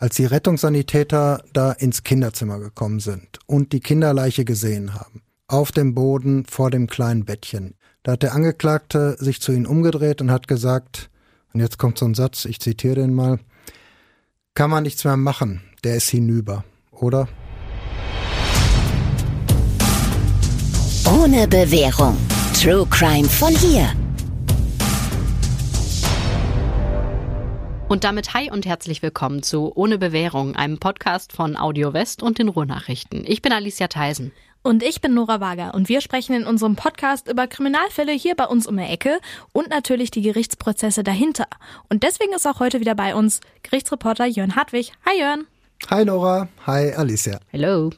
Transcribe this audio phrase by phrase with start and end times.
[0.00, 5.94] Als die Rettungssanitäter da ins Kinderzimmer gekommen sind und die Kinderleiche gesehen haben, auf dem
[5.94, 10.48] Boden vor dem kleinen Bettchen, da hat der Angeklagte sich zu ihnen umgedreht und hat
[10.48, 11.10] gesagt,
[11.52, 13.40] und jetzt kommt so ein Satz, ich zitiere den mal,
[14.54, 17.28] kann man nichts mehr machen, der ist hinüber, oder?
[21.04, 22.16] Ohne Bewährung.
[22.58, 23.92] True Crime von hier.
[27.90, 32.38] Und damit hi und herzlich willkommen zu Ohne Bewährung, einem Podcast von Audio West und
[32.38, 33.24] den Ruhrnachrichten.
[33.26, 34.30] Ich bin Alicia Theisen.
[34.62, 38.44] Und ich bin Nora Wager und wir sprechen in unserem Podcast über Kriminalfälle hier bei
[38.44, 39.18] uns um die Ecke
[39.50, 41.48] und natürlich die Gerichtsprozesse dahinter.
[41.88, 44.92] Und deswegen ist auch heute wieder bei uns Gerichtsreporter Jörn Hartwig.
[45.04, 45.46] Hi Jörn.
[45.90, 46.46] Hi Nora.
[46.68, 47.40] Hi Alicia.
[47.48, 47.90] Hello.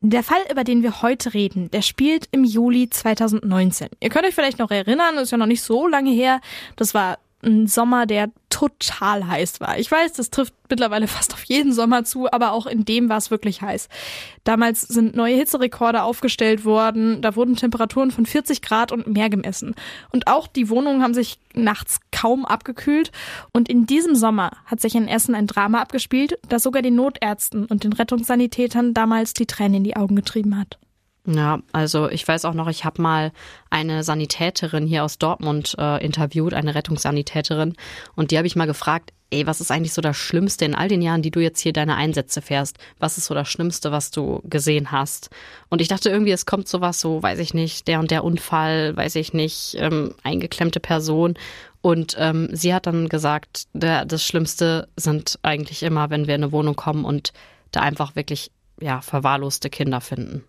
[0.00, 3.88] Der Fall, über den wir heute reden, der spielt im Juli 2019.
[3.98, 6.40] Ihr könnt euch vielleicht noch erinnern, ist ja noch nicht so lange her.
[6.76, 9.78] Das war ein Sommer, der total heiß war.
[9.78, 13.16] Ich weiß, das trifft mittlerweile fast auf jeden Sommer zu, aber auch in dem war
[13.16, 13.88] es wirklich heiß.
[14.44, 19.74] Damals sind neue Hitzerekorde aufgestellt worden, da wurden Temperaturen von 40 Grad und mehr gemessen.
[20.10, 23.12] Und auch die Wohnungen haben sich nachts kaum abgekühlt.
[23.52, 27.66] Und in diesem Sommer hat sich in Essen ein Drama abgespielt, das sogar den Notärzten
[27.66, 30.78] und den Rettungssanitätern damals die Tränen in die Augen getrieben hat.
[31.26, 33.32] Ja, also ich weiß auch noch, ich habe mal
[33.68, 37.74] eine Sanitäterin hier aus Dortmund äh, interviewt, eine Rettungssanitäterin,
[38.16, 40.88] und die habe ich mal gefragt, ey, was ist eigentlich so das Schlimmste in all
[40.88, 42.78] den Jahren, die du jetzt hier deine Einsätze fährst?
[42.98, 45.30] Was ist so das Schlimmste, was du gesehen hast?
[45.68, 48.96] Und ich dachte irgendwie, es kommt sowas so, weiß ich nicht, der und der Unfall,
[48.96, 51.34] weiß ich nicht, ähm, eingeklemmte Person.
[51.80, 56.42] Und ähm, sie hat dann gesagt, der, das Schlimmste sind eigentlich immer, wenn wir in
[56.42, 57.32] eine Wohnung kommen und
[57.70, 60.44] da einfach wirklich ja verwahrloste Kinder finden.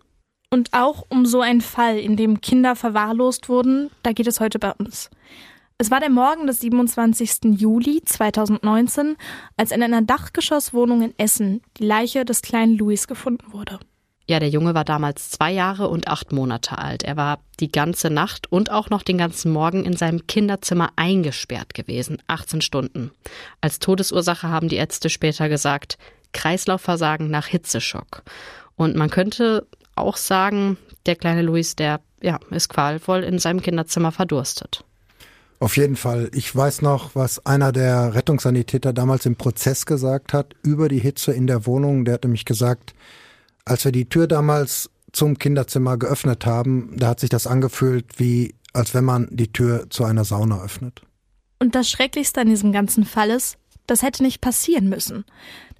[0.52, 4.58] Und auch um so einen Fall, in dem Kinder verwahrlost wurden, da geht es heute
[4.58, 5.08] bei uns.
[5.78, 7.58] Es war der Morgen des 27.
[7.58, 9.16] Juli 2019,
[9.56, 13.80] als in einer Dachgeschosswohnung in Essen die Leiche des kleinen Louis gefunden wurde.
[14.28, 17.02] Ja, der Junge war damals zwei Jahre und acht Monate alt.
[17.02, 21.72] Er war die ganze Nacht und auch noch den ganzen Morgen in seinem Kinderzimmer eingesperrt
[21.72, 23.10] gewesen, 18 Stunden.
[23.62, 25.96] Als Todesursache haben die Ärzte später gesagt,
[26.34, 28.22] Kreislaufversagen nach Hitzeschock.
[28.76, 30.76] Und man könnte auch sagen,
[31.06, 34.84] der kleine Luis, der ja, ist qualvoll in seinem Kinderzimmer verdurstet.
[35.58, 36.28] Auf jeden Fall.
[36.34, 41.32] Ich weiß noch, was einer der Rettungssanitäter damals im Prozess gesagt hat über die Hitze
[41.32, 42.04] in der Wohnung.
[42.04, 42.94] Der hat nämlich gesagt,
[43.64, 48.56] als wir die Tür damals zum Kinderzimmer geöffnet haben, da hat sich das angefühlt wie,
[48.72, 51.02] als wenn man die Tür zu einer Sauna öffnet.
[51.60, 55.24] Und das Schrecklichste an diesem ganzen Fall ist, das hätte nicht passieren müssen.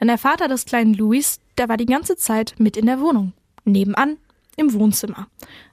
[0.00, 3.33] Denn der Vater des kleinen Louis, der war die ganze Zeit mit in der Wohnung
[3.65, 4.17] nebenan
[4.56, 5.28] im Wohnzimmer.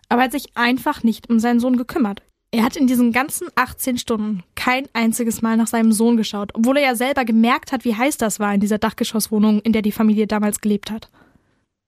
[0.10, 2.22] Aber er hat sich einfach nicht um seinen Sohn gekümmert.
[2.52, 6.78] Er hat in diesen ganzen 18 Stunden kein einziges Mal nach seinem Sohn geschaut, obwohl
[6.78, 9.92] er ja selber gemerkt hat, wie heiß das war in dieser Dachgeschosswohnung, in der die
[9.92, 11.10] Familie damals gelebt hat.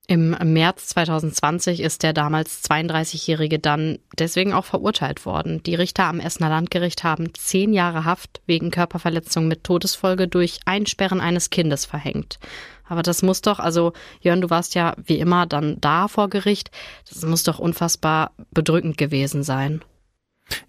[0.07, 5.63] Im März 2020 ist der damals 32-Jährige dann deswegen auch verurteilt worden.
[5.63, 11.21] Die Richter am Essener Landgericht haben zehn Jahre Haft wegen Körperverletzung mit Todesfolge durch Einsperren
[11.21, 12.39] eines Kindes verhängt.
[12.91, 16.71] Aber das muss doch, also Jörn, du warst ja wie immer dann da vor Gericht.
[17.09, 19.81] Das muss doch unfassbar bedrückend gewesen sein.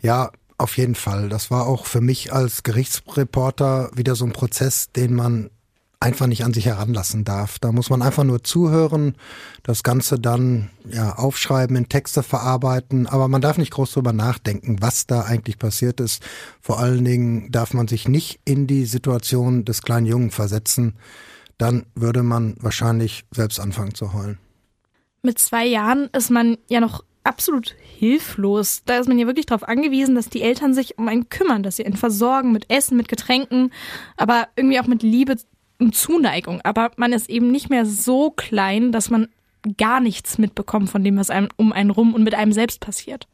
[0.02, 1.28] Ja, auf jeden Fall.
[1.28, 5.50] Das war auch für mich als Gerichtsreporter wieder so ein Prozess, den man
[5.98, 7.58] einfach nicht an sich heranlassen darf.
[7.58, 9.16] Da muss man einfach nur zuhören,
[9.64, 14.76] das Ganze dann ja aufschreiben, in Texte verarbeiten, aber man darf nicht groß drüber nachdenken,
[14.80, 16.22] was da eigentlich passiert ist.
[16.60, 20.94] Vor allen Dingen darf man sich nicht in die Situation des kleinen Jungen versetzen
[21.62, 24.38] dann würde man wahrscheinlich selbst anfangen zu heulen.
[25.22, 28.82] Mit zwei Jahren ist man ja noch absolut hilflos.
[28.84, 31.76] Da ist man ja wirklich darauf angewiesen, dass die Eltern sich um einen kümmern, dass
[31.76, 33.72] sie ihn versorgen mit Essen, mit Getränken,
[34.16, 35.36] aber irgendwie auch mit Liebe
[35.78, 36.60] und Zuneigung.
[36.62, 39.28] Aber man ist eben nicht mehr so klein, dass man
[39.78, 43.28] gar nichts mitbekommt von dem, was einem um einen rum und mit einem selbst passiert.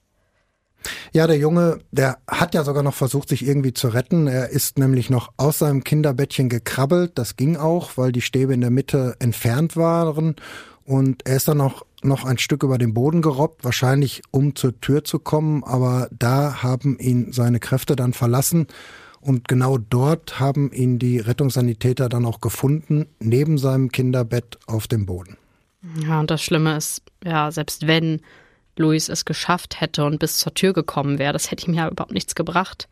[1.12, 4.26] Ja, der Junge, der hat ja sogar noch versucht, sich irgendwie zu retten.
[4.26, 7.12] Er ist nämlich noch aus seinem Kinderbettchen gekrabbelt.
[7.16, 10.36] Das ging auch, weil die Stäbe in der Mitte entfernt waren.
[10.84, 14.80] Und er ist dann noch, noch ein Stück über den Boden gerobbt, wahrscheinlich um zur
[14.80, 15.64] Tür zu kommen.
[15.64, 18.66] Aber da haben ihn seine Kräfte dann verlassen.
[19.20, 25.06] Und genau dort haben ihn die Rettungssanitäter dann auch gefunden, neben seinem Kinderbett auf dem
[25.06, 25.36] Boden.
[26.06, 28.20] Ja, und das Schlimme ist, ja, selbst wenn
[28.78, 32.12] Luis es geschafft hätte und bis zur Tür gekommen wäre, das hätte ihm ja überhaupt
[32.12, 32.88] nichts gebracht.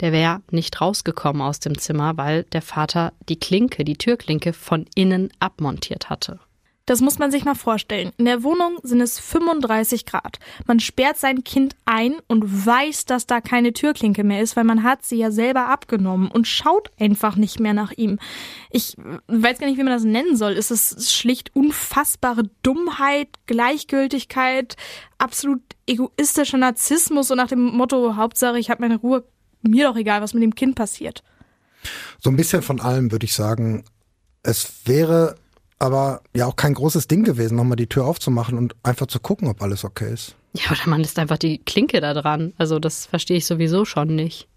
[0.00, 4.86] Der wäre nicht rausgekommen aus dem Zimmer, weil der Vater die Klinke, die Türklinke von
[4.94, 6.38] innen abmontiert hatte.
[6.86, 8.12] Das muss man sich mal vorstellen.
[8.16, 10.38] In der Wohnung sind es 35 Grad.
[10.66, 14.84] Man sperrt sein Kind ein und weiß, dass da keine Türklinke mehr ist, weil man
[14.84, 18.20] hat sie ja selber abgenommen und schaut einfach nicht mehr nach ihm.
[18.70, 18.96] Ich
[19.26, 20.52] weiß gar nicht, wie man das nennen soll.
[20.52, 24.76] Ist es schlicht unfassbare Dummheit, Gleichgültigkeit,
[25.18, 29.24] absolut egoistischer Narzissmus und nach dem Motto, Hauptsache ich habe meine Ruhe,
[29.62, 31.24] mir doch egal, was mit dem Kind passiert.
[32.20, 33.84] So ein bisschen von allem würde ich sagen.
[34.44, 35.34] Es wäre
[35.78, 39.48] aber ja auch kein großes Ding gewesen, nochmal die Tür aufzumachen und einfach zu gucken,
[39.48, 40.36] ob alles okay ist.
[40.54, 42.54] Ja, oder man lässt einfach die Klinke da dran.
[42.56, 44.48] Also das verstehe ich sowieso schon nicht.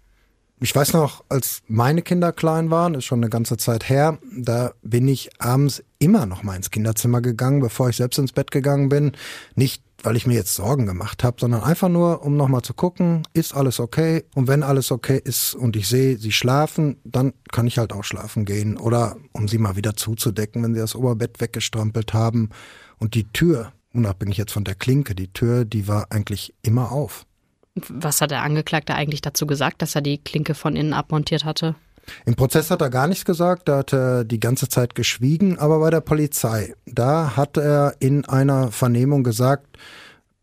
[0.62, 4.72] Ich weiß noch, als meine Kinder klein waren, ist schon eine ganze Zeit her, da
[4.82, 8.90] bin ich abends immer noch mal ins Kinderzimmer gegangen, bevor ich selbst ins Bett gegangen
[8.90, 9.12] bin.
[9.54, 13.22] Nicht weil ich mir jetzt Sorgen gemacht habe, sondern einfach nur, um nochmal zu gucken,
[13.32, 14.24] ist alles okay?
[14.34, 18.04] Und wenn alles okay ist und ich sehe, sie schlafen, dann kann ich halt auch
[18.04, 18.76] schlafen gehen.
[18.76, 22.50] Oder um sie mal wieder zuzudecken, wenn sie das Oberbett weggestrampelt haben.
[22.98, 27.26] Und die Tür, unabhängig jetzt von der Klinke, die Tür, die war eigentlich immer auf.
[27.88, 31.76] Was hat der Angeklagte eigentlich dazu gesagt, dass er die Klinke von innen abmontiert hatte?
[32.26, 35.78] Im Prozess hat er gar nichts gesagt, da hat er die ganze Zeit geschwiegen, aber
[35.80, 39.78] bei der Polizei, da hat er in einer Vernehmung gesagt,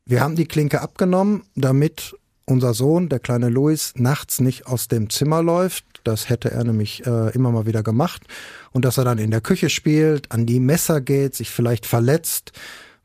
[0.06, 2.16] wir haben die Klinke abgenommen, damit
[2.46, 5.86] unser Sohn, der kleine Louis, nachts nicht aus dem Zimmer läuft.
[6.06, 8.22] Das hätte er nämlich äh, immer mal wieder gemacht.
[8.72, 12.54] Und dass er dann in der Küche spielt, an die Messer geht, sich vielleicht verletzt.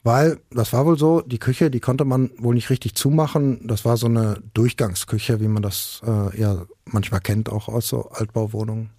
[0.05, 3.67] Weil, das war wohl so, die Küche, die konnte man wohl nicht richtig zumachen.
[3.67, 8.11] Das war so eine Durchgangsküche, wie man das äh, ja manchmal kennt, auch aus so
[8.11, 8.91] Altbauwohnungen.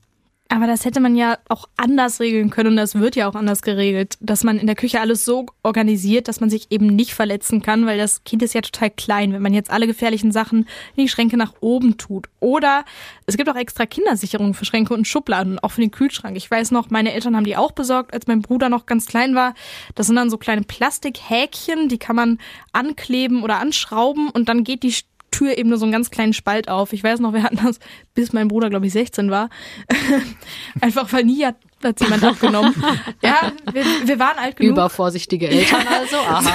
[0.53, 3.63] Aber das hätte man ja auch anders regeln können und das wird ja auch anders
[3.63, 7.63] geregelt, dass man in der Küche alles so organisiert, dass man sich eben nicht verletzen
[7.63, 11.05] kann, weil das Kind ist ja total klein, wenn man jetzt alle gefährlichen Sachen in
[11.05, 12.27] die Schränke nach oben tut.
[12.39, 12.85] Oder
[13.25, 16.37] es gibt auch extra Kindersicherungen für Schränke und Schubladen, auch für den Kühlschrank.
[16.37, 19.33] Ich weiß noch, meine Eltern haben die auch besorgt, als mein Bruder noch ganz klein
[19.33, 19.55] war.
[19.95, 22.37] Das sind dann so kleine Plastikhäkchen, die kann man
[22.73, 24.93] ankleben oder anschrauben und dann geht die
[25.33, 26.93] Tür eben nur so einen ganz kleinen Spalt auf.
[26.93, 27.79] Ich weiß noch, wir hatten das,
[28.13, 29.49] bis mein Bruder, glaube ich, 16 war.
[30.81, 32.73] Einfach weil nie hat, hat jemand abgenommen.
[33.23, 34.73] ja, wir, wir waren alt genug.
[34.73, 36.53] Übervorsichtige Eltern also, aha.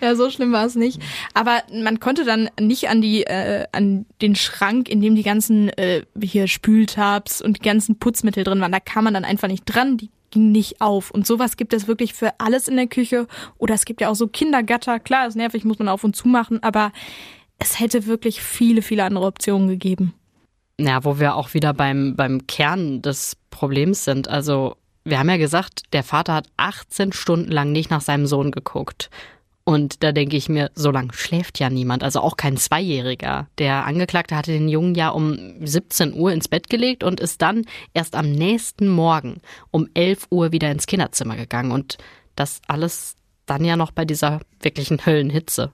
[0.00, 1.00] ja, so schlimm war es nicht.
[1.34, 5.68] Aber man konnte dann nicht an die, äh, an den Schrank, in dem die ganzen
[5.70, 8.72] äh, hier Spültabs und die ganzen Putzmittel drin waren.
[8.72, 9.98] Da kam man dann einfach nicht dran.
[9.98, 11.10] Die ging nicht auf.
[11.10, 13.26] Und sowas gibt es wirklich für alles in der Küche.
[13.58, 14.98] Oder es gibt ja auch so Kindergatter.
[14.98, 16.92] Klar, ist nervig, muss man auf und zu machen, aber
[17.58, 20.14] es hätte wirklich viele, viele andere Optionen gegeben.
[20.80, 24.28] Ja, wo wir auch wieder beim, beim Kern des Problems sind.
[24.28, 28.52] Also, wir haben ja gesagt, der Vater hat 18 Stunden lang nicht nach seinem Sohn
[28.52, 29.10] geguckt.
[29.64, 33.48] Und da denke ich mir, so lange schläft ja niemand, also auch kein Zweijähriger.
[33.58, 37.66] Der Angeklagte hatte den Jungen ja um 17 Uhr ins Bett gelegt und ist dann
[37.92, 41.72] erst am nächsten Morgen um 11 Uhr wieder ins Kinderzimmer gegangen.
[41.72, 41.98] Und
[42.34, 45.72] das alles dann ja noch bei dieser wirklichen Höllenhitze.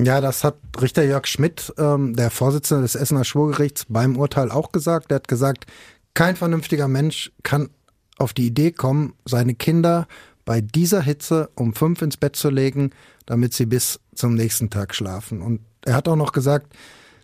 [0.00, 4.72] Ja, das hat Richter Jörg Schmidt, ähm, der Vorsitzende des Essener Schwurgerichts, beim Urteil auch
[4.72, 5.10] gesagt.
[5.10, 5.66] Er hat gesagt,
[6.12, 7.70] kein vernünftiger Mensch kann
[8.18, 10.06] auf die Idee kommen, seine Kinder
[10.44, 12.90] bei dieser Hitze um fünf ins Bett zu legen,
[13.24, 15.42] damit sie bis zum nächsten Tag schlafen.
[15.42, 16.74] Und er hat auch noch gesagt,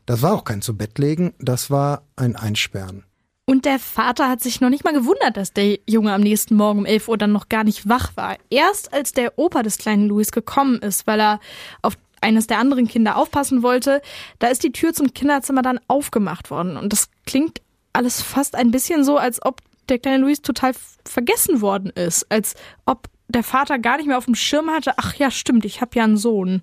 [0.07, 3.05] das war auch kein zu Bett legen, das war ein Einsperren.
[3.45, 6.81] Und der Vater hat sich noch nicht mal gewundert, dass der Junge am nächsten Morgen
[6.81, 8.37] um 11 Uhr dann noch gar nicht wach war.
[8.51, 11.41] Erst als der Opa des kleinen Louis gekommen ist, weil er
[11.83, 14.01] auf eines der anderen Kinder aufpassen wollte,
[14.39, 16.77] da ist die Tür zum Kinderzimmer dann aufgemacht worden.
[16.77, 17.61] Und das klingt
[17.93, 20.73] alles fast ein bisschen so, als ob der kleine Luis total
[21.05, 22.27] vergessen worden ist.
[22.31, 22.55] Als
[22.87, 25.93] ob der Vater gar nicht mehr auf dem Schirm hatte, ach ja, stimmt, ich habe
[25.97, 26.63] ja einen Sohn.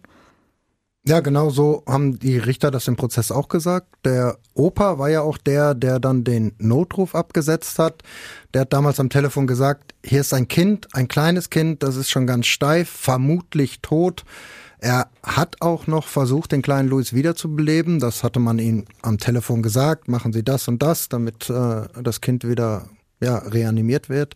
[1.07, 3.88] Ja, genau so haben die Richter das im Prozess auch gesagt.
[4.05, 8.03] Der Opa war ja auch der, der dann den Notruf abgesetzt hat.
[8.53, 12.10] Der hat damals am Telefon gesagt, hier ist ein Kind, ein kleines Kind, das ist
[12.10, 14.24] schon ganz steif, vermutlich tot.
[14.81, 18.00] Er hat auch noch versucht, den kleinen Louis wiederzubeleben.
[18.00, 20.07] Das hatte man ihm am Telefon gesagt.
[20.07, 22.89] Machen Sie das und das, damit äh, das Kind wieder
[23.21, 24.36] ja, reanimiert wird.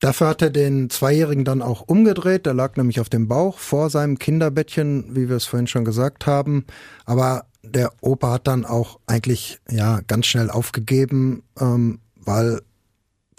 [0.00, 2.46] Dafür hat er den Zweijährigen dann auch umgedreht.
[2.46, 6.26] Der lag nämlich auf dem Bauch vor seinem Kinderbettchen, wie wir es vorhin schon gesagt
[6.26, 6.64] haben.
[7.04, 12.60] Aber der Opa hat dann auch eigentlich ja ganz schnell aufgegeben, ähm, weil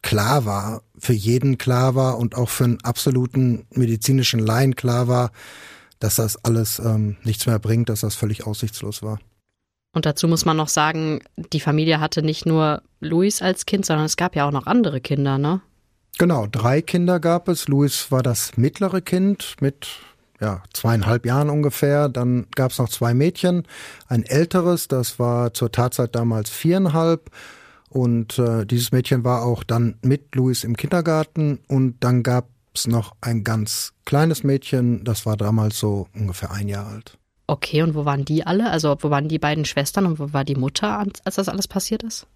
[0.02, 5.32] klar war, für jeden klar war und auch für einen absoluten medizinischen Laien klar war,
[6.00, 9.20] dass das alles ähm, nichts mehr bringt, dass das völlig aussichtslos war.
[9.92, 14.06] Und dazu muss man noch sagen, die Familie hatte nicht nur Luis als Kind, sondern
[14.06, 15.62] es gab ja auch noch andere Kinder, ne?
[16.18, 17.68] Genau, drei Kinder gab es.
[17.68, 19.88] Luis war das mittlere Kind mit
[20.42, 22.10] ja, zweieinhalb Jahren ungefähr.
[22.10, 23.64] Dann gab es noch zwei Mädchen,
[24.08, 27.32] ein älteres, das war zur Tatzeit damals viereinhalb.
[27.90, 31.60] Und äh, dieses Mädchen war auch dann mit Luis im Kindergarten.
[31.68, 36.68] Und dann gab es noch ein ganz kleines Mädchen, das war damals so ungefähr ein
[36.68, 37.18] Jahr alt.
[37.48, 38.70] Okay, und wo waren die alle?
[38.70, 42.04] Also wo waren die beiden Schwestern und wo war die Mutter, als das alles passiert
[42.04, 42.28] ist?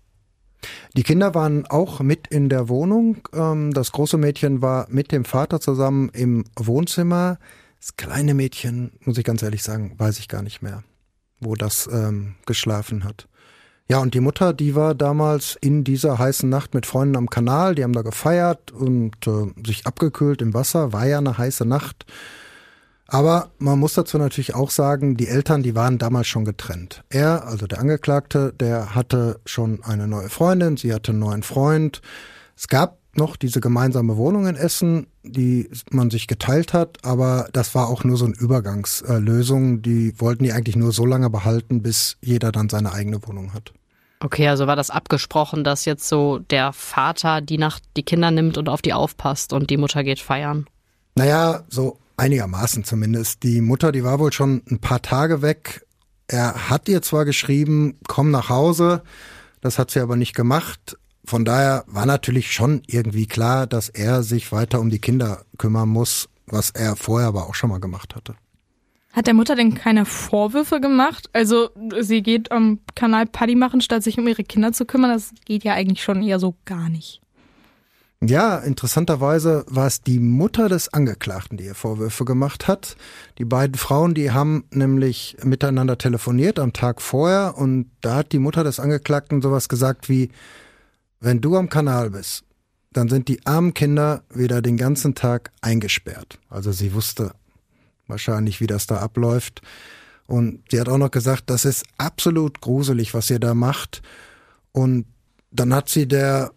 [0.95, 3.27] Die Kinder waren auch mit in der Wohnung.
[3.33, 7.37] Ähm, das große Mädchen war mit dem Vater zusammen im Wohnzimmer.
[7.79, 10.83] Das kleine Mädchen, muss ich ganz ehrlich sagen, weiß ich gar nicht mehr,
[11.39, 13.27] wo das ähm, geschlafen hat.
[13.89, 17.75] Ja, und die Mutter, die war damals in dieser heißen Nacht mit Freunden am Kanal,
[17.75, 22.05] die haben da gefeiert und äh, sich abgekühlt im Wasser, war ja eine heiße Nacht.
[23.07, 27.03] Aber man muss dazu natürlich auch sagen, die Eltern, die waren damals schon getrennt.
[27.09, 32.01] Er, also der Angeklagte, der hatte schon eine neue Freundin, sie hatte einen neuen Freund.
[32.55, 37.75] Es gab noch diese gemeinsame Wohnung in Essen, die man sich geteilt hat, aber das
[37.75, 39.81] war auch nur so eine Übergangslösung.
[39.81, 43.73] Die wollten die eigentlich nur so lange behalten, bis jeder dann seine eigene Wohnung hat.
[44.19, 48.57] Okay, also war das abgesprochen, dass jetzt so der Vater die Nacht die Kinder nimmt
[48.57, 50.65] und auf die aufpasst und die Mutter geht feiern?
[51.15, 53.43] Naja, so Einigermaßen zumindest.
[53.43, 55.85] Die Mutter, die war wohl schon ein paar Tage weg.
[56.27, 59.03] Er hat ihr zwar geschrieben, komm nach Hause,
[59.61, 60.97] das hat sie aber nicht gemacht.
[61.25, 65.89] Von daher war natürlich schon irgendwie klar, dass er sich weiter um die Kinder kümmern
[65.89, 68.35] muss, was er vorher aber auch schon mal gemacht hatte.
[69.13, 71.29] Hat der Mutter denn keine Vorwürfe gemacht?
[71.33, 71.69] Also
[72.01, 75.11] sie geht am Kanal Paddy machen, statt sich um ihre Kinder zu kümmern.
[75.11, 77.21] Das geht ja eigentlich schon eher so gar nicht.
[78.25, 82.95] Ja, interessanterweise war es die Mutter des Angeklagten, die ihr Vorwürfe gemacht hat.
[83.37, 88.39] Die beiden Frauen, die haben nämlich miteinander telefoniert am Tag vorher und da hat die
[88.39, 90.29] Mutter des Angeklagten sowas gesagt wie,
[91.23, 92.43] wenn du am Kanal bist,
[92.91, 96.37] dann sind die armen Kinder wieder den ganzen Tag eingesperrt.
[96.49, 97.33] Also sie wusste
[98.07, 99.61] wahrscheinlich, wie das da abläuft.
[100.27, 104.01] Und sie hat auch noch gesagt, das ist absolut gruselig, was ihr da macht.
[104.73, 105.05] Und
[105.49, 106.51] dann hat sie der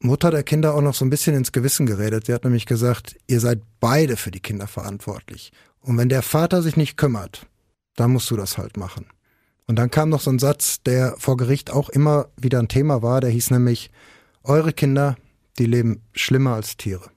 [0.00, 2.26] Mutter der Kinder auch noch so ein bisschen ins Gewissen geredet.
[2.26, 5.52] Sie hat nämlich gesagt, ihr seid beide für die Kinder verantwortlich.
[5.80, 7.46] Und wenn der Vater sich nicht kümmert,
[7.94, 9.06] dann musst du das halt machen.
[9.68, 13.02] Und dann kam noch so ein Satz, der vor Gericht auch immer wieder ein Thema
[13.02, 13.90] war, der hieß nämlich,
[14.42, 15.16] eure Kinder,
[15.58, 17.10] die leben schlimmer als Tiere.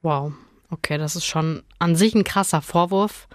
[0.00, 0.32] Wow,
[0.70, 3.28] okay, das ist schon an sich ein krasser Vorwurf.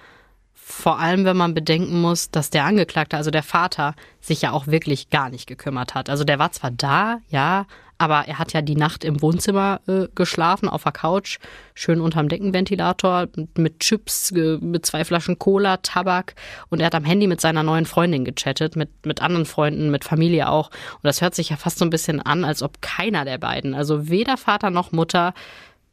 [0.54, 4.68] Vor allem, wenn man bedenken muss, dass der Angeklagte, also der Vater, sich ja auch
[4.68, 6.10] wirklich gar nicht gekümmert hat.
[6.10, 10.08] Also der war zwar da, ja, aber er hat ja die Nacht im Wohnzimmer äh,
[10.14, 11.40] geschlafen, auf der Couch,
[11.74, 16.36] schön unterm Deckenventilator, mit, Chips, äh, mit zwei Flaschen Cola, Tabak.
[16.70, 20.04] Und er hat am Handy mit seiner neuen Freundin gechattet, mit, mit anderen Freunden, mit
[20.04, 20.70] Familie auch.
[20.70, 23.74] Und das hört sich ja fast so ein bisschen an, als ob keiner der beiden,
[23.74, 25.34] also weder Vater noch Mutter,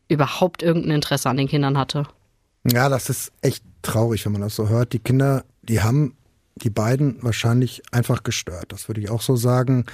[0.08, 2.06] überhaupt irgendein Interesse an den Kindern hatte.
[2.70, 4.92] Ja, das ist echt traurig, wenn man das so hört.
[4.92, 6.16] Die Kinder, die haben
[6.56, 8.72] die beiden wahrscheinlich einfach gestört.
[8.72, 9.86] Das würde ich auch so sagen.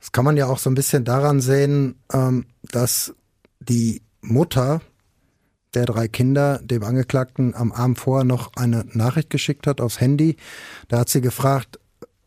[0.00, 3.14] Das kann man ja auch so ein bisschen daran sehen, ähm, dass
[3.60, 4.80] die Mutter
[5.74, 10.36] der drei Kinder dem Angeklagten am Abend vorher noch eine Nachricht geschickt hat aufs Handy.
[10.88, 11.78] Da hat sie gefragt,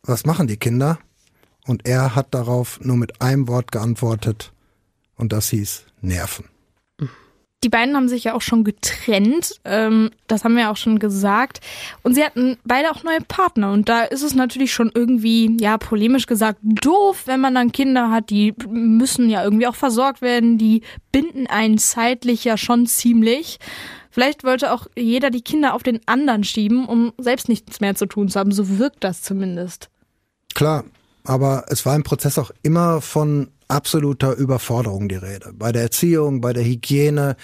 [0.04, 1.00] was machen die Kinder?
[1.66, 4.54] Und er hat darauf nur mit einem Wort geantwortet
[5.16, 6.51] und das hieß Nerven.
[7.64, 11.60] Die beiden haben sich ja auch schon getrennt, ähm, das haben wir auch schon gesagt.
[12.02, 13.72] Und sie hatten beide auch neue Partner.
[13.72, 18.10] Und da ist es natürlich schon irgendwie, ja, polemisch gesagt, doof, wenn man dann Kinder
[18.10, 23.60] hat, die müssen ja irgendwie auch versorgt werden, die binden einen zeitlich ja schon ziemlich.
[24.10, 28.08] Vielleicht wollte auch jeder die Kinder auf den anderen schieben, um selbst nichts mehr zu
[28.08, 28.52] tun zu haben.
[28.52, 29.90] So wirkt das zumindest.
[30.54, 30.84] Klar,
[31.24, 35.54] aber es war im Prozess auch immer von absoluter Überforderung die Rede.
[35.54, 37.36] Bei der Erziehung, bei der Hygiene,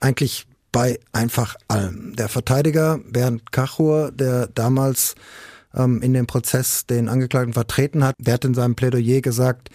[0.00, 2.14] eigentlich bei einfach allem.
[2.16, 5.14] Der Verteidiger Bernd Kachur, der damals
[5.74, 9.70] ähm, in dem Prozess den Angeklagten vertreten hat, der hat in seinem Plädoyer gesagt,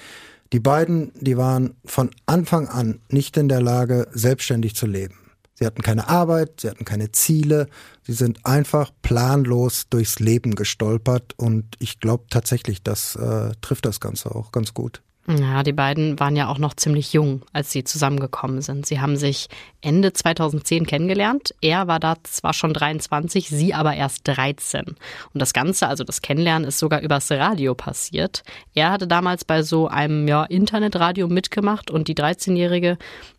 [0.54, 5.16] die beiden, die waren von Anfang an nicht in der Lage, selbstständig zu leben.
[5.54, 7.68] Sie hatten keine Arbeit, sie hatten keine Ziele,
[8.04, 14.00] sie sind einfach planlos durchs Leben gestolpert und ich glaube tatsächlich, das äh, trifft das
[14.00, 15.02] Ganze auch ganz gut.
[15.28, 18.88] Ja, die beiden waren ja auch noch ziemlich jung, als sie zusammengekommen sind.
[18.88, 19.50] Sie haben sich
[19.80, 21.54] Ende 2010 kennengelernt.
[21.62, 24.84] Er war da zwar schon 23, sie aber erst 13.
[24.86, 24.96] Und
[25.34, 28.44] das Ganze, also das Kennenlernen, ist sogar übers Radio passiert.
[28.74, 32.98] Er hatte damals bei so einem ja, Internetradio mitgemacht und die 13-Jährige,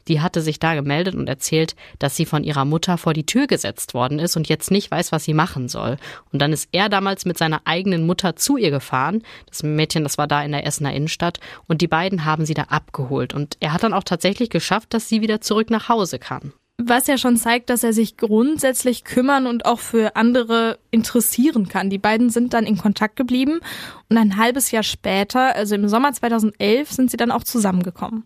[0.09, 3.47] die hatte sich da gemeldet und erzählt, dass sie von ihrer Mutter vor die Tür
[3.47, 5.97] gesetzt worden ist und jetzt nicht weiß, was sie machen soll.
[6.33, 9.23] Und dann ist er damals mit seiner eigenen Mutter zu ihr gefahren.
[9.47, 12.65] Das Mädchen, das war da in der Essener Innenstadt und die beiden haben sie da
[12.65, 13.35] abgeholt.
[13.35, 16.53] Und er hat dann auch tatsächlich geschafft, dass sie wieder zurück nach Hause kann.
[16.79, 21.91] Was ja schon zeigt, dass er sich grundsätzlich kümmern und auch für andere interessieren kann.
[21.91, 23.61] Die beiden sind dann in Kontakt geblieben
[24.09, 28.25] und ein halbes Jahr später, also im Sommer 2011, sind sie dann auch zusammengekommen.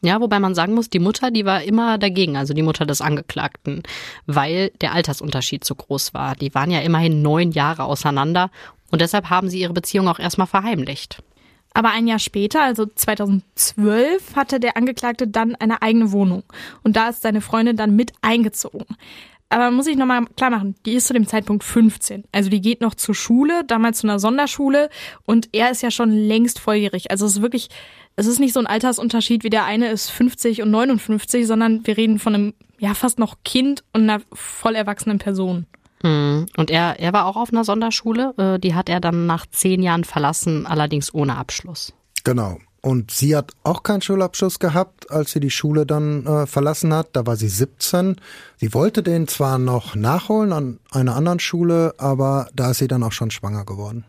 [0.00, 3.00] Ja, wobei man sagen muss, die Mutter, die war immer dagegen, also die Mutter des
[3.00, 3.82] Angeklagten,
[4.26, 6.36] weil der Altersunterschied zu groß war.
[6.36, 8.50] Die waren ja immerhin neun Jahre auseinander
[8.90, 11.22] und deshalb haben sie ihre Beziehung auch erstmal verheimlicht.
[11.74, 16.42] Aber ein Jahr später, also 2012, hatte der Angeklagte dann eine eigene Wohnung.
[16.82, 18.86] Und da ist seine Freundin dann mit eingezogen.
[19.50, 22.24] Aber muss ich nochmal klar machen, die ist zu dem Zeitpunkt 15.
[22.32, 24.90] Also die geht noch zur Schule, damals zu einer Sonderschule
[25.24, 27.10] und er ist ja schon längst volljährig.
[27.10, 27.68] Also es ist wirklich,
[28.18, 31.96] es ist nicht so ein Altersunterschied wie der eine ist 50 und 59, sondern wir
[31.96, 35.66] reden von einem, ja, fast noch Kind und einer voll erwachsenen Person.
[36.02, 36.46] Hm.
[36.56, 38.34] Und er, er war auch auf einer Sonderschule.
[38.36, 41.92] Äh, die hat er dann nach zehn Jahren verlassen, allerdings ohne Abschluss.
[42.24, 42.58] Genau.
[42.80, 47.10] Und sie hat auch keinen Schulabschluss gehabt, als sie die Schule dann äh, verlassen hat.
[47.12, 48.16] Da war sie 17.
[48.56, 53.04] Sie wollte den zwar noch nachholen an einer anderen Schule, aber da ist sie dann
[53.04, 54.04] auch schon schwanger geworden.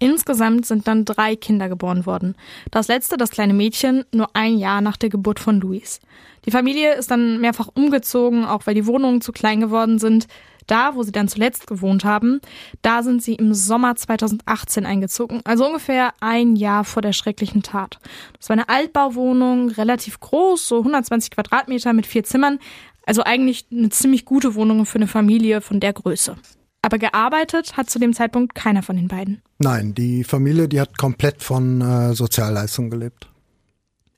[0.00, 2.36] Insgesamt sind dann drei Kinder geboren worden.
[2.70, 6.00] Das letzte, das kleine Mädchen, nur ein Jahr nach der Geburt von Luis.
[6.46, 10.28] Die Familie ist dann mehrfach umgezogen, auch weil die Wohnungen zu klein geworden sind.
[10.68, 12.40] Da, wo sie dann zuletzt gewohnt haben,
[12.82, 17.98] da sind sie im Sommer 2018 eingezogen, also ungefähr ein Jahr vor der schrecklichen Tat.
[18.38, 22.58] Das war eine Altbauwohnung, relativ groß, so 120 Quadratmeter mit vier Zimmern,
[23.06, 26.36] also eigentlich eine ziemlich gute Wohnung für eine Familie von der Größe.
[26.82, 29.42] Aber gearbeitet hat zu dem Zeitpunkt keiner von den beiden.
[29.58, 33.28] Nein, die Familie, die hat komplett von äh, Sozialleistungen gelebt.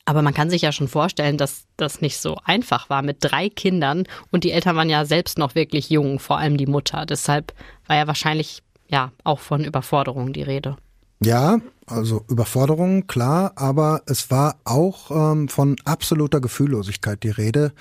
[0.05, 3.49] Aber man kann sich ja schon vorstellen, dass das nicht so einfach war mit drei
[3.49, 7.07] Kindern und die Eltern waren ja selbst noch wirklich jung, vor allem die Mutter.
[7.07, 7.55] Deshalb
[7.87, 10.77] war ja wahrscheinlich ja auch von Überforderung die Rede.
[11.23, 17.73] Ja, also Überforderung, klar, aber es war auch ähm, von absoluter Gefühllosigkeit die Rede.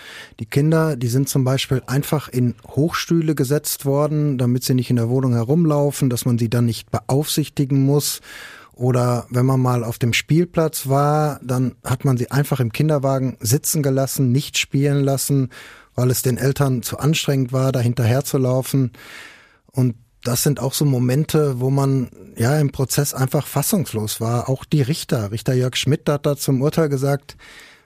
[0.42, 4.98] Die Kinder, die sind zum Beispiel einfach in Hochstühle gesetzt worden, damit sie nicht in
[4.98, 8.20] der Wohnung herumlaufen, dass man sie dann nicht beaufsichtigen muss.
[8.74, 13.38] Oder wenn man mal auf dem Spielplatz war, dann hat man sie einfach im Kinderwagen
[13.40, 15.50] sitzen gelassen, nicht spielen lassen,
[15.96, 18.92] weil es den Eltern zu anstrengend war, da hinterher zu laufen.
[19.72, 24.50] Und das sind auch so Momente, wo man ja im Prozess einfach fassungslos war.
[24.50, 27.38] Auch die Richter, Richter Jörg Schmidt hat da zum Urteil gesagt,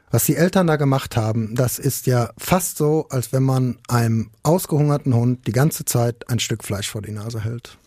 [0.10, 4.30] was die Eltern da gemacht haben, das ist ja fast so, als wenn man einem
[4.44, 7.78] ausgehungerten Hund die ganze Zeit ein Stück Fleisch vor die Nase hält.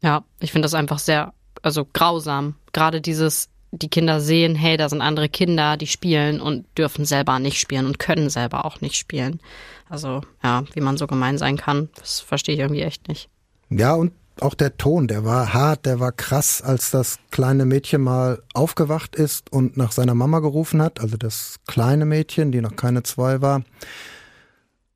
[0.00, 2.56] Ja, ich finde das einfach sehr also grausam.
[2.72, 7.38] Gerade dieses, die Kinder sehen, hey, da sind andere Kinder, die spielen und dürfen selber
[7.38, 9.40] nicht spielen und können selber auch nicht spielen.
[9.88, 13.28] Also ja, wie man so gemein sein kann, das verstehe ich irgendwie echt nicht.
[13.76, 18.02] Ja, und auch der Ton, der war hart, der war krass, als das kleine Mädchen
[18.02, 22.76] mal aufgewacht ist und nach seiner Mama gerufen hat, also das kleine Mädchen, die noch
[22.76, 23.62] keine zwei war,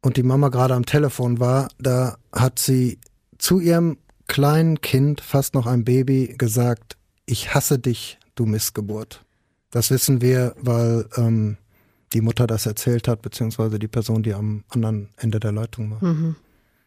[0.00, 2.98] und die Mama gerade am Telefon war, da hat sie
[3.38, 9.24] zu ihrem kleinen Kind, fast noch ein Baby, gesagt, ich hasse dich, du Missgeburt.
[9.70, 11.58] Das wissen wir, weil ähm,
[12.12, 16.04] die Mutter das erzählt hat, beziehungsweise die Person, die am anderen Ende der Leitung war.
[16.04, 16.36] Mhm.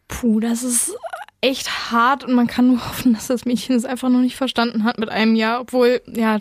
[0.08, 0.96] Puh, das ist
[1.42, 4.84] echt hart und man kann nur hoffen, dass das Mädchen es einfach noch nicht verstanden
[4.84, 6.40] hat mit einem Jahr, obwohl, ja,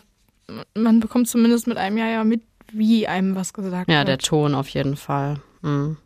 [0.74, 4.00] man bekommt zumindest mit einem Jahr ja mit, wie einem was gesagt ja, wird.
[4.00, 5.42] Ja, der Ton auf jeden Fall.
[5.62, 5.98] Mhm.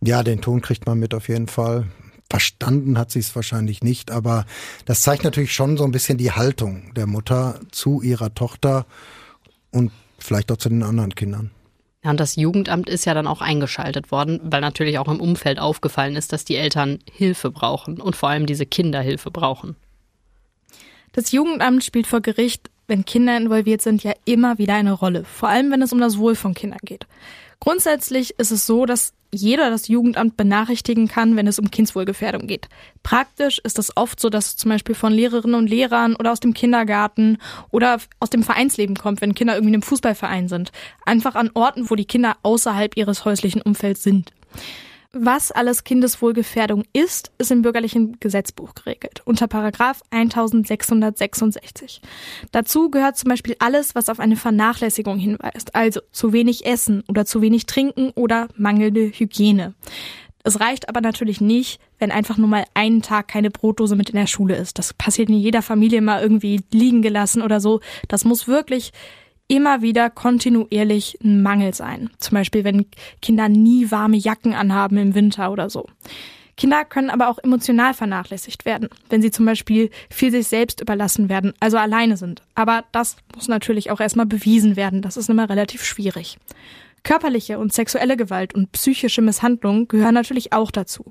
[0.00, 1.86] Ja, den Ton kriegt man mit auf jeden Fall
[2.30, 4.44] verstanden hat sie es wahrscheinlich nicht, aber
[4.84, 8.86] das zeigt natürlich schon so ein bisschen die Haltung der Mutter zu ihrer Tochter
[9.70, 11.50] und vielleicht auch zu den anderen Kindern.
[12.08, 15.58] Ja, und das Jugendamt ist ja dann auch eingeschaltet worden, weil natürlich auch im Umfeld
[15.58, 19.76] aufgefallen ist, dass die Eltern Hilfe brauchen und vor allem diese Kinder Hilfe brauchen.
[21.12, 25.50] Das Jugendamt spielt vor Gericht, wenn Kinder involviert sind, ja immer wieder eine Rolle, vor
[25.50, 27.06] allem wenn es um das Wohl von Kindern geht.
[27.60, 32.68] Grundsätzlich ist es so, dass jeder das Jugendamt benachrichtigen kann, wenn es um Kindswohlgefährdung geht.
[33.02, 36.40] Praktisch ist es oft so, dass es zum Beispiel von Lehrerinnen und Lehrern oder aus
[36.40, 37.38] dem Kindergarten
[37.70, 40.72] oder aus dem Vereinsleben kommt, wenn Kinder irgendwie in einem Fußballverein sind.
[41.04, 44.32] Einfach an Orten, wo die Kinder außerhalb ihres häuslichen Umfelds sind.
[45.12, 52.02] Was alles Kindeswohlgefährdung ist, ist im bürgerlichen Gesetzbuch geregelt, unter Paragraph 1666.
[52.52, 57.24] Dazu gehört zum Beispiel alles, was auf eine Vernachlässigung hinweist, also zu wenig Essen oder
[57.24, 59.74] zu wenig Trinken oder mangelnde Hygiene.
[60.44, 64.16] Es reicht aber natürlich nicht, wenn einfach nur mal einen Tag keine Brotdose mit in
[64.16, 64.78] der Schule ist.
[64.78, 67.80] Das passiert in jeder Familie mal irgendwie liegen gelassen oder so.
[68.08, 68.92] Das muss wirklich
[69.48, 72.10] immer wieder kontinuierlich ein Mangel sein.
[72.18, 72.86] Zum Beispiel, wenn
[73.20, 75.86] Kinder nie warme Jacken anhaben im Winter oder so.
[76.58, 81.28] Kinder können aber auch emotional vernachlässigt werden, wenn sie zum Beispiel viel sich selbst überlassen
[81.28, 82.42] werden, also alleine sind.
[82.56, 85.00] Aber das muss natürlich auch erstmal bewiesen werden.
[85.00, 86.36] Das ist immer relativ schwierig.
[87.02, 91.04] Körperliche und sexuelle Gewalt und psychische Misshandlungen gehören natürlich auch dazu.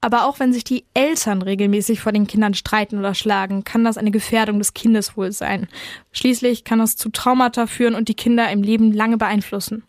[0.00, 3.96] Aber auch wenn sich die Eltern regelmäßig vor den Kindern streiten oder schlagen, kann das
[3.96, 5.68] eine Gefährdung des Kindeswohls sein.
[6.10, 9.84] Schließlich kann es zu Traumata führen und die Kinder im Leben lange beeinflussen.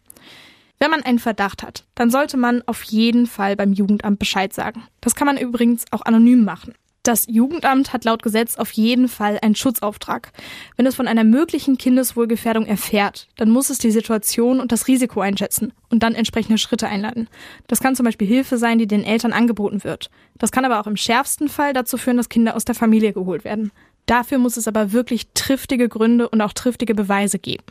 [0.78, 4.84] Wenn man einen Verdacht hat, dann sollte man auf jeden Fall beim Jugendamt Bescheid sagen.
[5.02, 6.76] Das kann man übrigens auch anonym machen.
[7.04, 10.32] Das Jugendamt hat laut Gesetz auf jeden Fall einen Schutzauftrag.
[10.78, 15.20] Wenn es von einer möglichen Kindeswohlgefährdung erfährt, dann muss es die Situation und das Risiko
[15.20, 17.28] einschätzen und dann entsprechende Schritte einleiten.
[17.68, 20.10] Das kann zum Beispiel Hilfe sein, die den Eltern angeboten wird.
[20.38, 23.44] Das kann aber auch im schärfsten Fall dazu führen, dass Kinder aus der Familie geholt
[23.44, 23.74] werden.
[24.06, 27.64] Dafür muss es aber wirklich triftige Gründe und auch triftige Beweise geben.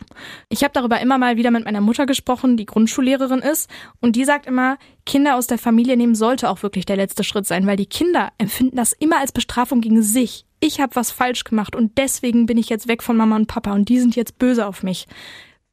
[0.48, 3.68] Ich habe darüber immer mal wieder mit meiner Mutter gesprochen, die Grundschullehrerin ist,
[4.00, 7.46] und die sagt immer, Kinder aus der Familie nehmen sollte auch wirklich der letzte Schritt
[7.46, 10.46] sein, weil die Kinder empfinden das immer als Bestrafung gegen sich.
[10.60, 13.72] Ich habe was falsch gemacht und deswegen bin ich jetzt weg von Mama und Papa
[13.72, 15.06] und die sind jetzt böse auf mich.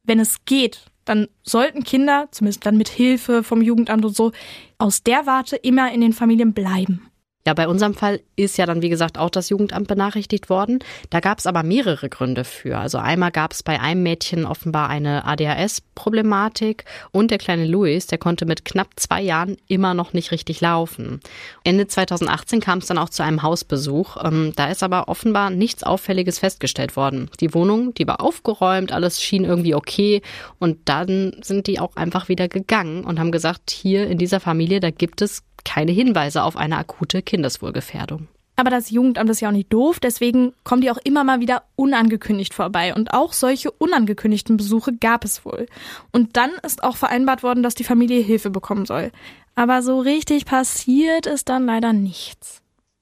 [0.02, 4.32] Wenn es geht, dann sollten Kinder, zumindest dann mit Hilfe vom Jugendamt und so,
[4.78, 7.09] aus der Warte immer in den Familien bleiben.
[7.46, 10.80] Ja, bei unserem Fall ist ja dann, wie gesagt, auch das Jugendamt benachrichtigt worden.
[11.08, 12.76] Da gab es aber mehrere Gründe für.
[12.76, 18.18] Also einmal gab es bei einem Mädchen offenbar eine ADHS-Problematik und der kleine Louis, der
[18.18, 21.20] konnte mit knapp zwei Jahren immer noch nicht richtig laufen.
[21.64, 24.22] Ende 2018 kam es dann auch zu einem Hausbesuch.
[24.22, 27.30] Ähm, da ist aber offenbar nichts Auffälliges festgestellt worden.
[27.40, 30.20] Die Wohnung, die war aufgeräumt, alles schien irgendwie okay.
[30.58, 34.80] Und dann sind die auch einfach wieder gegangen und haben gesagt, hier in dieser Familie,
[34.80, 38.28] da gibt es keine Hinweise auf eine akute Kindeswohlgefährdung.
[38.60, 41.62] Aber das Jugendamt ist ja auch nicht doof, deswegen kommen die auch immer mal wieder
[41.76, 42.94] unangekündigt vorbei.
[42.94, 45.66] Und auch solche unangekündigten Besuche gab es wohl.
[46.12, 49.12] Und dann ist auch vereinbart worden, dass die Familie Hilfe bekommen soll.
[49.54, 52.60] Aber so richtig passiert ist dann leider nichts.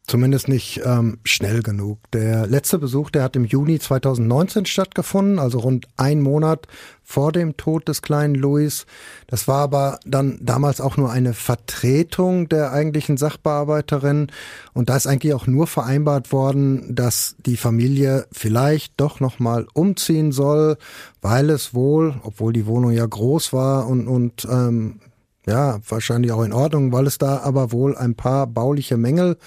[0.09, 1.99] Zumindest nicht ähm, schnell genug.
[2.15, 6.67] Der letzte Besuch, der hat im Juni 2019 stattgefunden, also rund ein Monat
[7.05, 8.87] vor dem Tod des kleinen Louis.
[9.27, 14.29] Das war aber dann damals auch nur eine Vertretung der eigentlichen Sachbearbeiterin.
[14.73, 20.33] Und da ist eigentlich auch nur vereinbart worden, dass die Familie vielleicht doch nochmal umziehen
[20.33, 20.79] soll,
[21.21, 25.01] weil es wohl, obwohl die Wohnung ja groß war und, und ähm,
[25.49, 29.39] ja, wahrscheinlich auch in Ordnung, weil es da aber wohl ein paar bauliche Mängel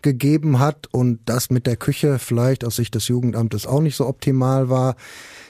[0.00, 4.06] gegeben hat und das mit der Küche vielleicht aus Sicht des Jugendamtes auch nicht so
[4.06, 4.96] optimal war.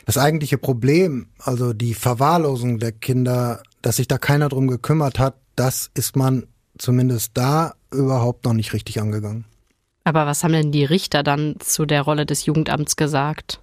[0.06, 5.36] Das eigentliche Problem, also die Verwahrlosung der Kinder, dass sich da keiner drum gekümmert hat,
[5.54, 6.46] das ist man
[6.76, 9.44] zumindest da überhaupt noch nicht richtig angegangen.
[10.02, 13.60] Aber was haben denn die Richter dann zu der Rolle des Jugendamts gesagt?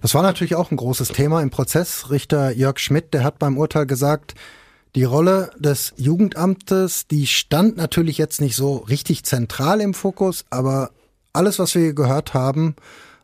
[0.00, 2.10] Das war natürlich auch ein großes Thema im Prozess.
[2.10, 4.34] Richter Jörg Schmidt, der hat beim Urteil gesagt,
[4.94, 10.90] die Rolle des Jugendamtes, die stand natürlich jetzt nicht so richtig zentral im Fokus, aber
[11.32, 12.76] alles, was wir gehört haben,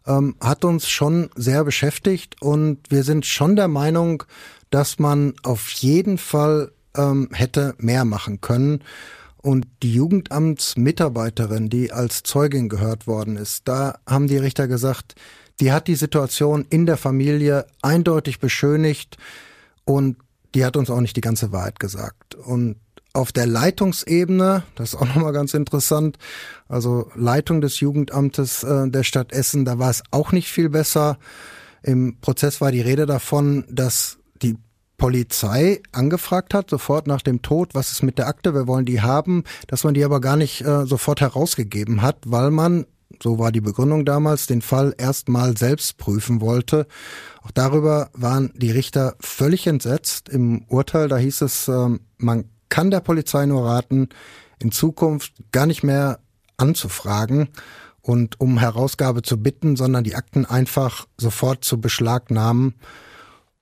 [0.07, 4.23] ähm, hat uns schon sehr beschäftigt und wir sind schon der Meinung,
[4.71, 8.83] dass man auf jeden Fall ähm, hätte mehr machen können.
[9.41, 15.15] Und die Jugendamtsmitarbeiterin, die als Zeugin gehört worden ist, da haben die Richter gesagt,
[15.61, 19.17] die hat die Situation in der Familie eindeutig beschönigt
[19.85, 20.17] und
[20.55, 22.35] die hat uns auch nicht die ganze Wahrheit gesagt.
[22.35, 22.77] Und
[23.13, 26.19] auf der Leitungsebene, das ist auch nochmal ganz interessant,
[26.69, 31.19] also Leitung des Jugendamtes äh, der Stadt Essen, da war es auch nicht viel besser.
[31.83, 34.57] Im Prozess war die Rede davon, dass die
[34.97, 39.01] Polizei angefragt hat, sofort nach dem Tod, was ist mit der Akte, wir wollen die
[39.01, 42.87] haben, dass man die aber gar nicht äh, sofort herausgegeben hat, weil man
[43.23, 46.87] so war die Begründung damals, den Fall erstmal selbst prüfen wollte.
[47.43, 50.29] Auch darüber waren die Richter völlig entsetzt.
[50.29, 54.09] Im Urteil, da hieß es, ähm, man kann der Polizei nur raten,
[54.59, 56.19] in Zukunft gar nicht mehr
[56.57, 57.49] anzufragen
[58.03, 62.75] und um Herausgabe zu bitten, sondern die Akten einfach sofort zu beschlagnahmen.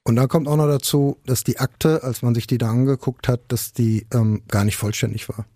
[0.03, 3.29] Und dann kommt auch noch dazu, dass die Akte, als man sich die da angeguckt
[3.29, 5.47] hat, dass die ähm, gar nicht vollständig war.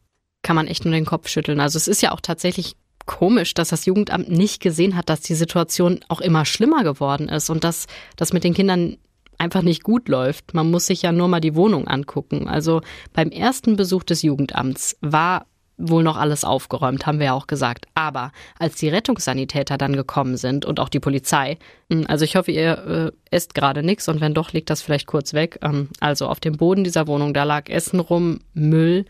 [0.42, 1.60] Kann man echt nur den Kopf schütteln.
[1.60, 2.76] Also es ist ja auch tatsächlich
[3.06, 7.50] komisch, dass das Jugendamt nicht gesehen hat, dass die Situation auch immer schlimmer geworden ist
[7.50, 7.86] und dass
[8.16, 8.96] das mit den Kindern
[9.38, 10.54] einfach nicht gut läuft.
[10.54, 12.46] Man muss sich ja nur mal die Wohnung angucken.
[12.46, 12.82] Also
[13.12, 15.46] beim ersten Besuch des Jugendamts war
[15.80, 17.86] wohl noch alles aufgeräumt, haben wir ja auch gesagt.
[17.94, 21.58] Aber als die Rettungssanitäter dann gekommen sind und auch die Polizei,
[21.90, 25.06] hm, also ich hoffe, ihr äh, esst gerade nichts und wenn doch, liegt das vielleicht
[25.06, 25.58] kurz weg.
[25.62, 29.06] Ähm, also auf dem Boden dieser Wohnung, da lag Essen rum, Müll,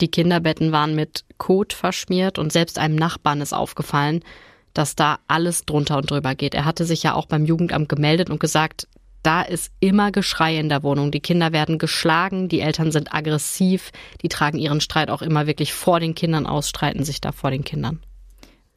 [0.00, 4.22] die Kinderbetten waren mit Kot verschmiert und selbst einem Nachbarn ist aufgefallen,
[4.74, 6.54] dass da alles drunter und drüber geht.
[6.54, 8.86] Er hatte sich ja auch beim Jugendamt gemeldet und gesagt,
[9.22, 11.10] da ist immer Geschrei in der Wohnung.
[11.10, 13.90] Die Kinder werden geschlagen, die Eltern sind aggressiv,
[14.22, 17.50] die tragen ihren Streit auch immer wirklich vor den Kindern aus, streiten sich da vor
[17.50, 18.00] den Kindern.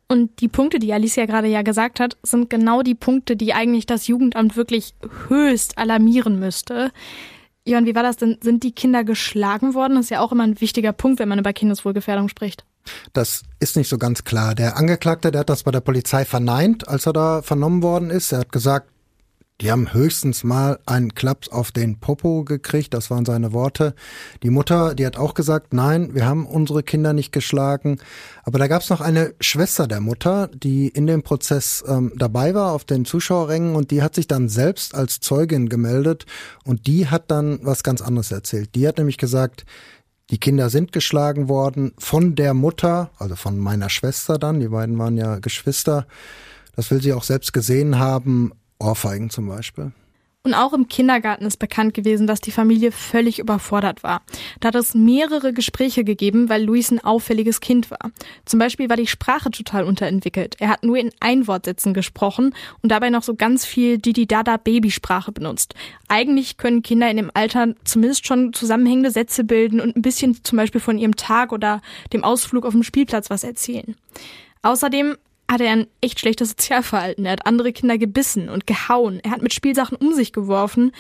[0.08, 3.86] Und die Punkte, die Alicia gerade ja gesagt hat, sind genau die Punkte, die eigentlich
[3.86, 4.94] das Jugendamt wirklich
[5.30, 6.92] höchst alarmieren müsste.
[7.66, 8.38] Jörn, wie war das denn?
[8.42, 9.96] Sind die Kinder geschlagen worden?
[9.96, 12.66] Das ist ja auch immer ein wichtiger Punkt, wenn man über Kindeswohlgefährdung spricht.
[13.14, 14.56] Das ist nicht so ganz klar.
[14.56, 18.32] Der Angeklagte, der hat das bei der Polizei verneint, als er da vernommen worden ist.
[18.32, 18.90] Er hat gesagt,
[19.62, 23.94] Die haben höchstens mal einen Klaps auf den Popo gekriegt, das waren seine Worte.
[24.42, 28.00] Die Mutter, die hat auch gesagt, nein, wir haben unsere Kinder nicht geschlagen.
[28.44, 32.56] Aber da gab es noch eine Schwester der Mutter, die in dem Prozess ähm, dabei
[32.56, 36.26] war auf den Zuschauerrängen und die hat sich dann selbst als Zeugin gemeldet
[36.66, 38.74] und die hat dann was ganz anderes erzählt.
[38.74, 39.66] Die hat nämlich gesagt,
[40.32, 44.98] die Kinder sind geschlagen worden von der Mutter, also von meiner Schwester dann, die beiden
[44.98, 46.08] waren ja Geschwister.
[46.76, 49.92] Das will sie auch selbst gesehen haben, Ohrfeigen zum Beispiel.
[50.44, 54.24] Und auch im Kindergarten ist bekannt gewesen, dass die Familie völlig überfordert war.
[54.60, 58.12] Da hat es mehrere Gespräche gegeben, weil Luis ein auffälliges Kind war.
[58.46, 60.56] Zum Beispiel war die Sprache total unterentwickelt.
[60.60, 65.76] Er hat nur in Einwortsätzen gesprochen und dabei noch so ganz viel Didi-Dada Babysprache benutzt.
[66.08, 70.58] Eigentlich können Kinder in dem Alter zumindest schon zusammenhängende Sätze bilden und ein bisschen zum
[70.58, 71.82] Beispiel von ihrem Tag oder
[72.14, 73.96] dem Ausflug auf dem Spielplatz was erzählen.
[74.64, 75.18] Außerdem
[75.50, 77.26] hatte er ein echt schlechtes Sozialverhalten.
[77.26, 79.20] Er hat andere Kinder gebissen und gehauen.
[79.24, 80.92] Er hat mit Spielsachen um sich geworfen,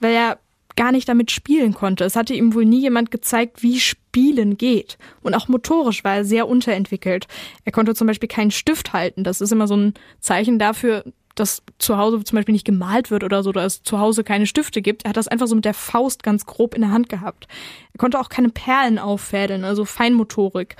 [0.00, 0.38] weil er
[0.76, 2.04] gar nicht damit spielen konnte.
[2.04, 4.96] Es hatte ihm wohl nie jemand gezeigt, wie Spielen geht.
[5.22, 7.26] Und auch motorisch war er sehr unterentwickelt.
[7.64, 9.24] Er konnte zum Beispiel keinen Stift halten.
[9.24, 13.24] Das ist immer so ein Zeichen dafür, dass zu Hause zum Beispiel nicht gemalt wird
[13.24, 15.04] oder so, dass es zu Hause keine Stifte gibt.
[15.04, 17.48] Er hat das einfach so mit der Faust ganz grob in der Hand gehabt.
[17.92, 20.76] Er konnte auch keine Perlen auffädeln, also Feinmotorik.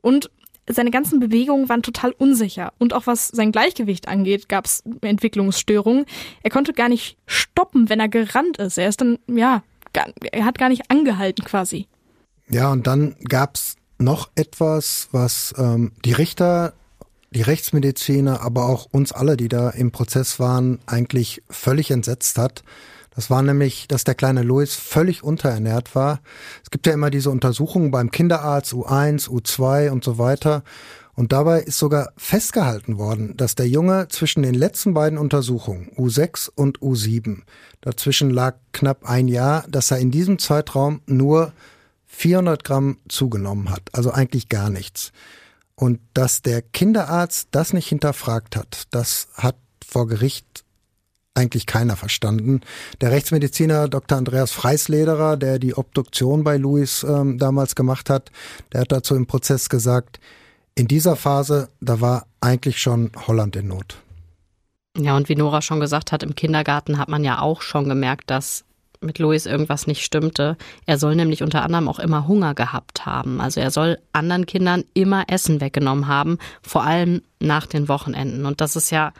[0.00, 0.30] Und
[0.72, 2.72] seine ganzen Bewegungen waren total unsicher.
[2.78, 6.06] Und auch was sein Gleichgewicht angeht, gab es Entwicklungsstörungen.
[6.42, 8.78] Er konnte gar nicht stoppen, wenn er gerannt ist.
[8.78, 9.62] Er ist dann, ja,
[10.32, 11.86] er hat gar nicht angehalten quasi.
[12.48, 16.74] Ja, und dann gab's noch etwas, was ähm, die Richter,
[17.30, 22.62] die Rechtsmediziner, aber auch uns alle, die da im Prozess waren, eigentlich völlig entsetzt hat.
[23.14, 26.20] Das war nämlich, dass der kleine Louis völlig unterernährt war.
[26.62, 30.62] Es gibt ja immer diese Untersuchungen beim Kinderarzt U1, U2 und so weiter.
[31.14, 36.50] Und dabei ist sogar festgehalten worden, dass der Junge zwischen den letzten beiden Untersuchungen, U6
[36.54, 37.42] und U7,
[37.82, 41.52] dazwischen lag knapp ein Jahr, dass er in diesem Zeitraum nur
[42.06, 43.82] 400 Gramm zugenommen hat.
[43.92, 45.12] Also eigentlich gar nichts.
[45.74, 50.64] Und dass der Kinderarzt das nicht hinterfragt hat, das hat vor Gericht
[51.34, 52.60] eigentlich keiner verstanden.
[53.00, 54.18] Der Rechtsmediziner Dr.
[54.18, 58.30] Andreas Freislederer, der die Obduktion bei Louis ähm, damals gemacht hat,
[58.72, 60.20] der hat dazu im Prozess gesagt,
[60.74, 63.96] in dieser Phase, da war eigentlich schon Holland in Not.
[64.96, 68.30] Ja, und wie Nora schon gesagt hat, im Kindergarten hat man ja auch schon gemerkt,
[68.30, 68.64] dass
[69.00, 70.56] mit Louis irgendwas nicht stimmte.
[70.86, 73.40] Er soll nämlich unter anderem auch immer Hunger gehabt haben.
[73.40, 78.46] Also er soll anderen Kindern immer Essen weggenommen haben, vor allem nach den Wochenenden.
[78.46, 79.12] Und das ist ja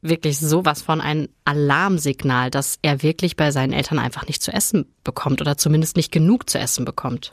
[0.00, 4.86] wirklich sowas von ein Alarmsignal, dass er wirklich bei seinen Eltern einfach nicht zu essen
[5.04, 7.32] bekommt oder zumindest nicht genug zu essen bekommt.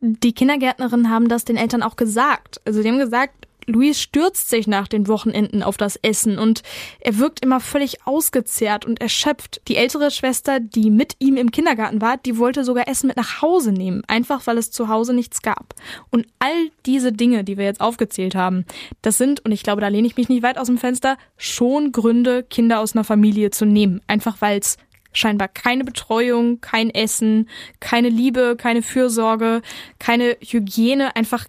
[0.00, 2.60] Die Kindergärtnerinnen haben das den Eltern auch gesagt.
[2.64, 6.62] Also sie haben gesagt, Luis stürzt sich nach den Wochenenden auf das Essen und
[7.00, 9.62] er wirkt immer völlig ausgezehrt und erschöpft.
[9.68, 13.42] Die ältere Schwester, die mit ihm im Kindergarten war, die wollte sogar Essen mit nach
[13.42, 15.74] Hause nehmen, einfach weil es zu Hause nichts gab.
[16.10, 18.64] Und all diese Dinge, die wir jetzt aufgezählt haben,
[19.02, 21.92] das sind, und ich glaube, da lehne ich mich nicht weit aus dem Fenster, schon
[21.92, 24.00] Gründe, Kinder aus einer Familie zu nehmen.
[24.06, 24.76] Einfach weil es
[25.12, 27.48] scheinbar keine Betreuung, kein Essen,
[27.80, 29.62] keine Liebe, keine Fürsorge,
[29.98, 31.46] keine Hygiene, einfach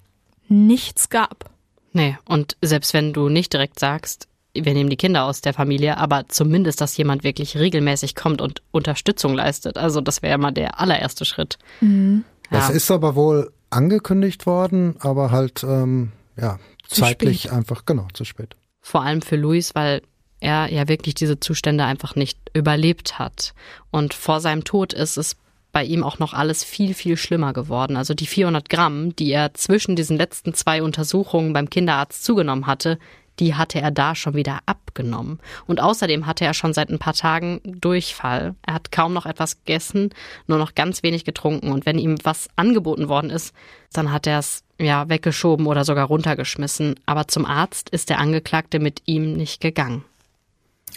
[0.48, 1.50] nichts gab.
[1.94, 5.98] Nee, und selbst wenn du nicht direkt sagst, wir nehmen die Kinder aus der Familie,
[5.98, 9.78] aber zumindest, dass jemand wirklich regelmäßig kommt und Unterstützung leistet.
[9.78, 11.58] Also das wäre mal der allererste Schritt.
[11.80, 12.26] Mhm.
[12.52, 12.60] Ja.
[12.60, 17.54] Das ist aber wohl angekündigt worden, aber halt ähm, ja zeitlich spät.
[17.54, 18.56] einfach genau zu spät.
[18.82, 20.02] Vor allem für Luis, weil
[20.42, 23.54] er ja wirklich diese Zustände einfach nicht überlebt hat.
[23.92, 25.38] Und vor seinem Tod ist es
[25.72, 27.96] bei ihm auch noch alles viel, viel schlimmer geworden.
[27.96, 32.98] Also die 400 Gramm, die er zwischen diesen letzten zwei Untersuchungen beim Kinderarzt zugenommen hatte,
[33.40, 35.40] die hatte er da schon wieder abgenommen.
[35.66, 38.56] Und außerdem hatte er schon seit ein paar Tagen Durchfall.
[38.66, 40.12] Er hat kaum noch etwas gegessen,
[40.48, 41.72] nur noch ganz wenig getrunken.
[41.72, 43.56] Und wenn ihm was angeboten worden ist,
[43.94, 46.96] dann hat er es ja weggeschoben oder sogar runtergeschmissen.
[47.06, 50.04] Aber zum Arzt ist der Angeklagte mit ihm nicht gegangen.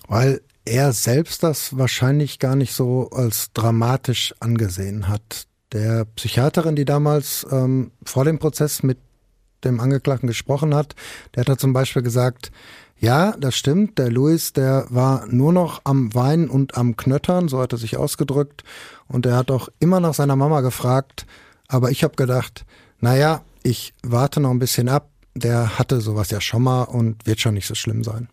[0.09, 5.47] Weil er selbst das wahrscheinlich gar nicht so als dramatisch angesehen hat.
[5.73, 8.99] Der Psychiaterin, die damals ähm, vor dem Prozess mit
[9.65, 10.95] dem Angeklagten gesprochen hat,
[11.35, 12.51] der hat da zum Beispiel gesagt,
[12.99, 17.61] ja, das stimmt, der Louis, der war nur noch am Weinen und am Knöttern, so
[17.61, 18.63] hat er sich ausgedrückt,
[19.09, 21.27] und er hat auch immer nach seiner Mama gefragt,
[21.69, 22.65] aber ich habe gedacht,
[23.01, 27.41] naja, ich warte noch ein bisschen ab, der hatte sowas ja schon mal und wird
[27.41, 28.29] schon nicht so schlimm sein.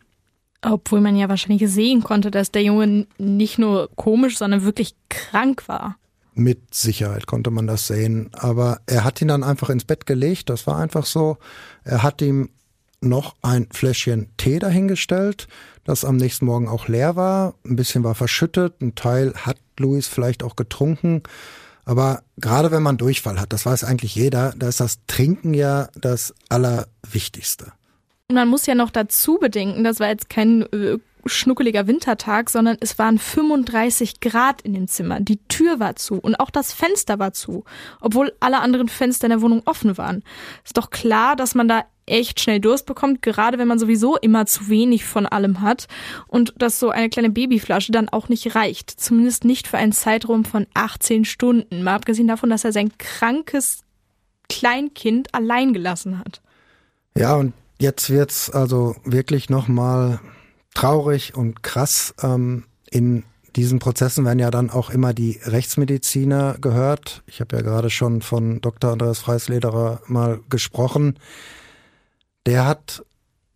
[0.63, 5.67] Obwohl man ja wahrscheinlich sehen konnte, dass der Junge nicht nur komisch, sondern wirklich krank
[5.67, 5.97] war.
[6.33, 8.29] Mit Sicherheit konnte man das sehen.
[8.33, 10.49] Aber er hat ihn dann einfach ins Bett gelegt.
[10.49, 11.37] Das war einfach so.
[11.83, 12.49] Er hat ihm
[13.01, 15.47] noch ein Fläschchen Tee dahingestellt,
[15.83, 17.55] das am nächsten Morgen auch leer war.
[17.65, 21.23] Ein bisschen war verschüttet, ein Teil hat Louis vielleicht auch getrunken.
[21.83, 25.89] Aber gerade wenn man Durchfall hat, das weiß eigentlich jeder, da ist das Trinken ja
[25.99, 27.73] das Allerwichtigste.
[28.31, 32.97] Man muss ja noch dazu bedenken, das war jetzt kein äh, schnuckeliger Wintertag, sondern es
[32.97, 35.19] waren 35 Grad in dem Zimmer.
[35.19, 37.63] Die Tür war zu und auch das Fenster war zu,
[37.99, 40.23] obwohl alle anderen Fenster in der Wohnung offen waren.
[40.63, 44.45] Ist doch klar, dass man da echt schnell Durst bekommt, gerade wenn man sowieso immer
[44.45, 45.87] zu wenig von allem hat
[46.27, 48.89] und dass so eine kleine Babyflasche dann auch nicht reicht.
[48.89, 51.83] Zumindest nicht für einen Zeitraum von 18 Stunden.
[51.83, 53.83] Mal abgesehen davon, dass er sein krankes
[54.49, 56.41] Kleinkind allein gelassen hat.
[57.15, 60.19] Ja, und jetzt wird's also wirklich nochmal
[60.73, 62.13] traurig und krass.
[62.21, 63.23] Ähm, in
[63.55, 67.23] diesen Prozessen werden ja dann auch immer die Rechtsmediziner gehört.
[67.25, 68.91] Ich habe ja gerade schon von Dr.
[68.91, 71.19] Andreas Freislederer mal gesprochen.
[72.45, 73.03] Der hat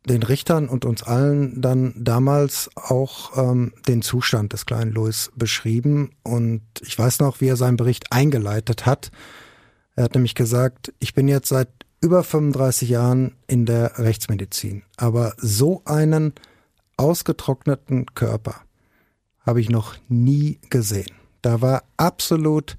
[0.06, 6.12] den Richtern und uns allen dann damals auch ähm, den Zustand des kleinen Louis beschrieben.
[6.24, 9.12] Und ich weiß noch, wie er seinen Bericht eingeleitet hat.
[9.96, 11.70] Er hat nämlich gesagt, ich bin jetzt seit
[12.06, 16.34] über 35 Jahren in der Rechtsmedizin, aber so einen
[16.98, 18.62] ausgetrockneten Körper
[19.42, 21.16] habe ich noch nie gesehen.
[21.42, 22.78] Da war absolut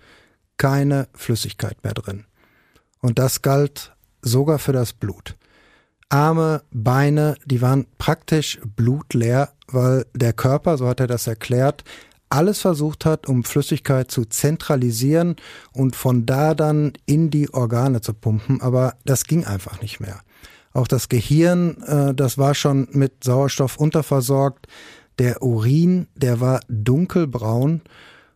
[0.59, 2.25] keine Flüssigkeit mehr drin.
[3.01, 5.37] Und das galt sogar für das Blut.
[6.09, 11.83] Arme, Beine, die waren praktisch blutleer, weil der Körper, so hat er das erklärt,
[12.29, 15.37] alles versucht hat, um Flüssigkeit zu zentralisieren
[15.73, 20.21] und von da dann in die Organe zu pumpen, aber das ging einfach nicht mehr.
[20.73, 24.67] Auch das Gehirn, äh, das war schon mit Sauerstoff unterversorgt.
[25.19, 27.81] Der Urin, der war dunkelbraun.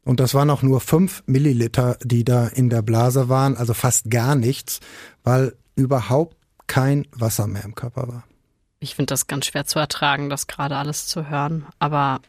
[0.05, 4.11] Und das waren auch nur fünf Milliliter, die da in der Blase waren, also fast
[4.11, 4.81] gar nichts,
[5.23, 8.25] weil überhaupt kein Wasser mehr im Körper war.
[8.79, 11.67] Ich finde das ganz schwer zu ertragen, das gerade alles zu hören.
[11.79, 12.23] Aber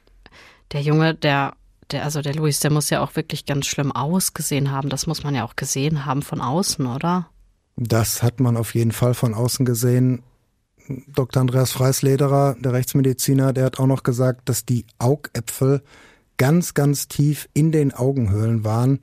[0.71, 1.53] der Junge, der,
[1.91, 4.89] der, also der Luis, der muss ja auch wirklich ganz schlimm ausgesehen haben.
[4.89, 7.27] Das muss man ja auch gesehen haben von außen, oder?
[7.75, 10.23] Das hat man auf jeden Fall von außen gesehen.
[11.07, 11.41] Dr.
[11.41, 15.81] Andreas Freislederer, der Rechtsmediziner, der hat auch noch gesagt, dass die Augäpfel
[16.37, 18.99] ganz, ganz tief in den Augenhöhlen waren.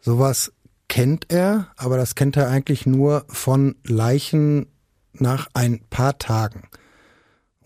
[0.00, 0.52] Sowas
[0.88, 4.66] kennt er, aber das kennt er eigentlich nur von Leichen
[5.12, 6.68] nach ein paar Tagen.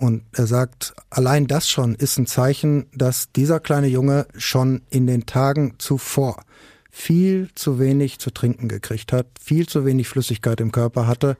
[0.01, 5.07] Und er sagt, allein das schon ist ein Zeichen, dass dieser kleine Junge schon in
[5.07, 6.43] den Tagen zuvor
[6.91, 11.37] viel zu wenig zu trinken gekriegt hat, viel zu wenig Flüssigkeit im Körper hatte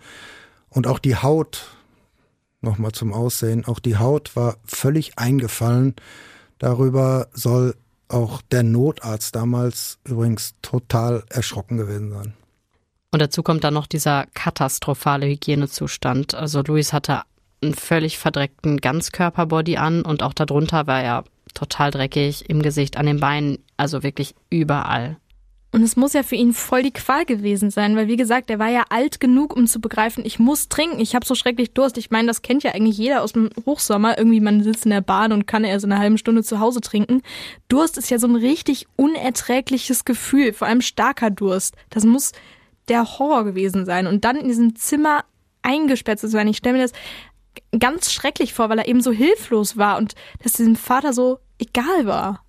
[0.69, 1.69] und auch die Haut,
[2.61, 5.97] nochmal zum Aussehen, auch die Haut war völlig eingefallen.
[6.59, 7.77] Darüber soll
[8.09, 12.35] auch der Notarzt damals übrigens total erschrocken gewesen sein.
[13.11, 16.35] Und dazu kommt dann noch dieser katastrophale Hygienezustand.
[16.35, 17.23] Also Luis hatte
[17.63, 23.07] einen völlig verdreckten Ganzkörperbody an und auch darunter war er total dreckig im Gesicht, an
[23.07, 25.17] den Beinen, also wirklich überall.
[25.73, 28.59] Und es muss ja für ihn voll die Qual gewesen sein, weil wie gesagt, er
[28.59, 31.97] war ja alt genug, um zu begreifen, ich muss trinken, ich habe so schrecklich Durst.
[31.97, 34.19] Ich meine, das kennt ja eigentlich jeder aus dem Hochsommer.
[34.19, 36.81] Irgendwie man sitzt in der Bahn und kann erst in einer halben Stunde zu Hause
[36.81, 37.23] trinken.
[37.69, 41.77] Durst ist ja so ein richtig unerträgliches Gefühl, vor allem starker Durst.
[41.89, 42.33] Das muss
[42.89, 44.09] der Horror gewesen sein.
[44.09, 45.25] Und dann in diesem Zimmer
[45.63, 46.49] eingesperrt zu sein.
[46.49, 46.93] Ich stelle mir das
[47.79, 52.07] ganz schrecklich vor, weil er eben so hilflos war und dass diesem Vater so egal
[52.07, 52.45] war.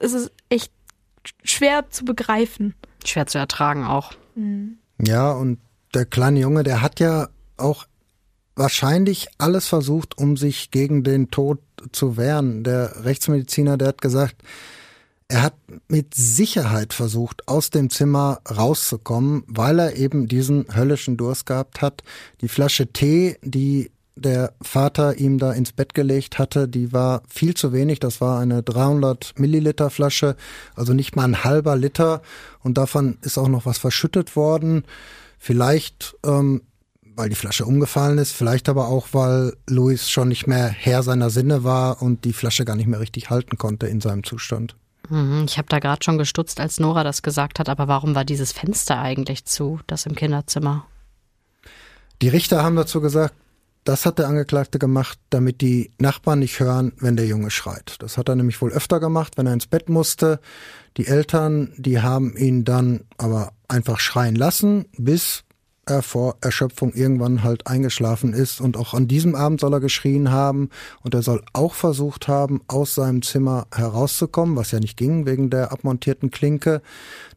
[0.00, 0.72] Es ist echt
[1.42, 2.74] schwer zu begreifen.
[3.04, 4.12] Schwer zu ertragen auch.
[4.34, 4.78] Mhm.
[5.04, 5.58] Ja, und
[5.94, 7.86] der kleine Junge, der hat ja auch
[8.54, 11.58] wahrscheinlich alles versucht, um sich gegen den Tod
[11.92, 12.64] zu wehren.
[12.64, 14.36] Der Rechtsmediziner, der hat gesagt,
[15.28, 15.54] er hat
[15.88, 22.04] mit Sicherheit versucht, aus dem Zimmer rauszukommen, weil er eben diesen höllischen Durst gehabt hat.
[22.40, 27.54] Die Flasche Tee, die der Vater ihm da ins Bett gelegt hatte, die war viel
[27.54, 28.00] zu wenig.
[28.00, 30.36] Das war eine 300 Milliliter Flasche,
[30.74, 32.22] also nicht mal ein halber Liter.
[32.62, 34.84] Und davon ist auch noch was verschüttet worden.
[35.38, 36.62] Vielleicht, ähm,
[37.14, 41.30] weil die Flasche umgefallen ist, vielleicht aber auch, weil Luis schon nicht mehr Herr seiner
[41.30, 44.76] Sinne war und die Flasche gar nicht mehr richtig halten konnte in seinem Zustand.
[45.10, 48.24] Mhm, ich habe da gerade schon gestutzt, als Nora das gesagt hat, aber warum war
[48.24, 50.86] dieses Fenster eigentlich zu, das im Kinderzimmer?
[52.22, 53.34] Die Richter haben dazu gesagt,
[53.88, 57.96] das hat der Angeklagte gemacht, damit die Nachbarn nicht hören, wenn der Junge schreit.
[58.00, 60.40] Das hat er nämlich wohl öfter gemacht, wenn er ins Bett musste.
[60.96, 65.44] Die Eltern, die haben ihn dann aber einfach schreien lassen, bis
[65.86, 68.60] er vor Erschöpfung irgendwann halt eingeschlafen ist.
[68.60, 70.70] Und auch an diesem Abend soll er geschrien haben
[71.02, 75.48] und er soll auch versucht haben, aus seinem Zimmer herauszukommen, was ja nicht ging wegen
[75.48, 76.82] der abmontierten Klinke.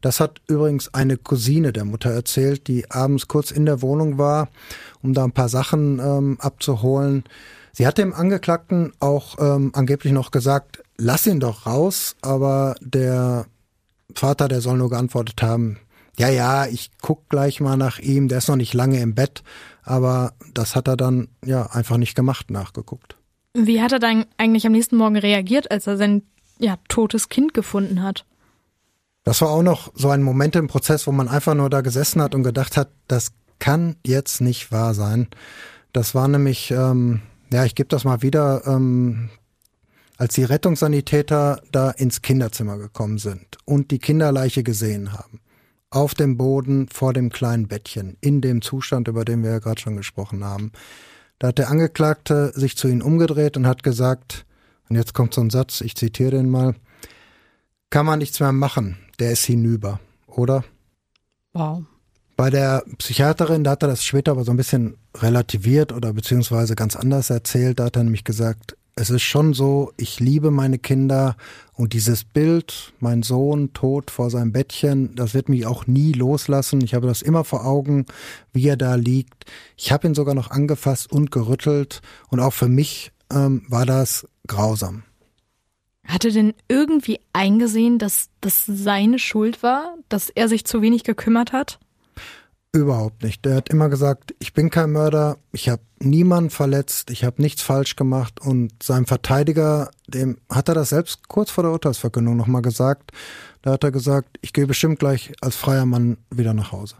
[0.00, 4.48] Das hat übrigens eine Cousine der Mutter erzählt, die abends kurz in der Wohnung war,
[5.02, 7.24] um da ein paar Sachen ähm, abzuholen.
[7.72, 13.46] Sie hat dem Angeklagten auch ähm, angeblich noch gesagt, lass ihn doch raus, aber der
[14.14, 15.78] Vater, der soll nur geantwortet haben,
[16.20, 19.42] ja, ja, ich guck gleich mal nach ihm, der ist noch nicht lange im Bett,
[19.82, 23.16] aber das hat er dann ja einfach nicht gemacht, nachgeguckt.
[23.54, 26.22] Wie hat er dann eigentlich am nächsten Morgen reagiert, als er sein
[26.58, 28.26] ja, totes Kind gefunden hat?
[29.24, 32.20] Das war auch noch so ein Moment im Prozess, wo man einfach nur da gesessen
[32.20, 35.28] hat und gedacht hat, das kann jetzt nicht wahr sein.
[35.92, 39.30] Das war nämlich, ähm, ja, ich gebe das mal wieder, ähm,
[40.18, 45.40] als die Rettungssanitäter da ins Kinderzimmer gekommen sind und die Kinderleiche gesehen haben,
[45.90, 49.80] auf dem Boden vor dem kleinen Bettchen, in dem Zustand, über den wir ja gerade
[49.80, 50.72] schon gesprochen haben,
[51.38, 54.46] da hat der Angeklagte sich zu ihnen umgedreht und hat gesagt,
[54.88, 56.74] und jetzt kommt so ein Satz, ich zitiere den mal,
[57.90, 60.64] kann man nichts mehr machen, der ist hinüber, oder?
[61.52, 61.82] Wow.
[62.36, 66.74] Bei der Psychiaterin, da hat er das später aber so ein bisschen relativiert oder beziehungsweise
[66.74, 70.78] ganz anders erzählt, da hat er nämlich gesagt, es ist schon so, ich liebe meine
[70.78, 71.34] Kinder
[71.72, 76.82] und dieses Bild, mein Sohn tot vor seinem Bettchen, das wird mich auch nie loslassen.
[76.82, 78.04] Ich habe das immer vor Augen,
[78.52, 79.46] wie er da liegt.
[79.78, 84.28] Ich habe ihn sogar noch angefasst und gerüttelt und auch für mich ähm, war das
[84.46, 85.02] grausam.
[86.04, 91.04] Hat er denn irgendwie eingesehen, dass das seine Schuld war, dass er sich zu wenig
[91.04, 91.78] gekümmert hat?
[92.72, 93.44] Überhaupt nicht.
[93.44, 97.62] Der hat immer gesagt, ich bin kein Mörder, ich habe niemanden verletzt, ich habe nichts
[97.62, 102.62] falsch gemacht und seinem Verteidiger, dem hat er das selbst kurz vor der Urteilsverkündung nochmal
[102.62, 103.10] gesagt.
[103.62, 106.94] Da hat er gesagt, ich gehe bestimmt gleich als freier Mann wieder nach Hause.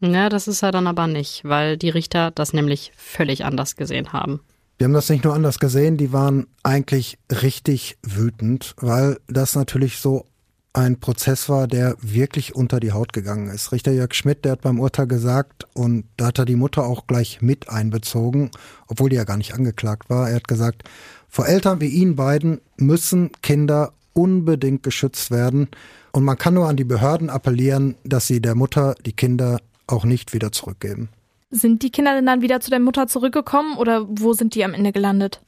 [0.00, 4.12] Ja, das ist er dann aber nicht, weil die Richter das nämlich völlig anders gesehen
[4.12, 4.40] haben.
[4.78, 9.98] Die haben das nicht nur anders gesehen, die waren eigentlich richtig wütend, weil das natürlich
[9.98, 10.26] so
[10.72, 13.72] ein Prozess war, der wirklich unter die Haut gegangen ist.
[13.72, 17.06] Richter Jörg Schmidt, der hat beim Urteil gesagt, und da hat er die Mutter auch
[17.06, 18.50] gleich mit einbezogen,
[18.86, 20.28] obwohl die ja gar nicht angeklagt war.
[20.28, 20.84] Er hat gesagt,
[21.28, 25.68] vor Eltern wie Ihnen beiden müssen Kinder unbedingt geschützt werden.
[26.12, 30.04] Und man kann nur an die Behörden appellieren, dass sie der Mutter die Kinder auch
[30.04, 31.08] nicht wieder zurückgeben.
[31.50, 34.74] Sind die Kinder denn dann wieder zu der Mutter zurückgekommen oder wo sind die am
[34.74, 35.40] Ende gelandet?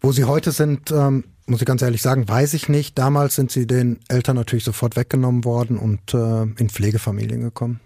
[0.00, 2.98] Wo sie heute sind, ähm, muss ich ganz ehrlich sagen, weiß ich nicht.
[2.98, 7.80] Damals sind sie den Eltern natürlich sofort weggenommen worden und äh, in Pflegefamilien gekommen.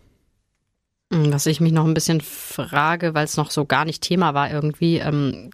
[1.12, 4.34] Hm, was ich mich noch ein bisschen frage, weil es noch so gar nicht Thema
[4.34, 5.50] war irgendwie, ähm,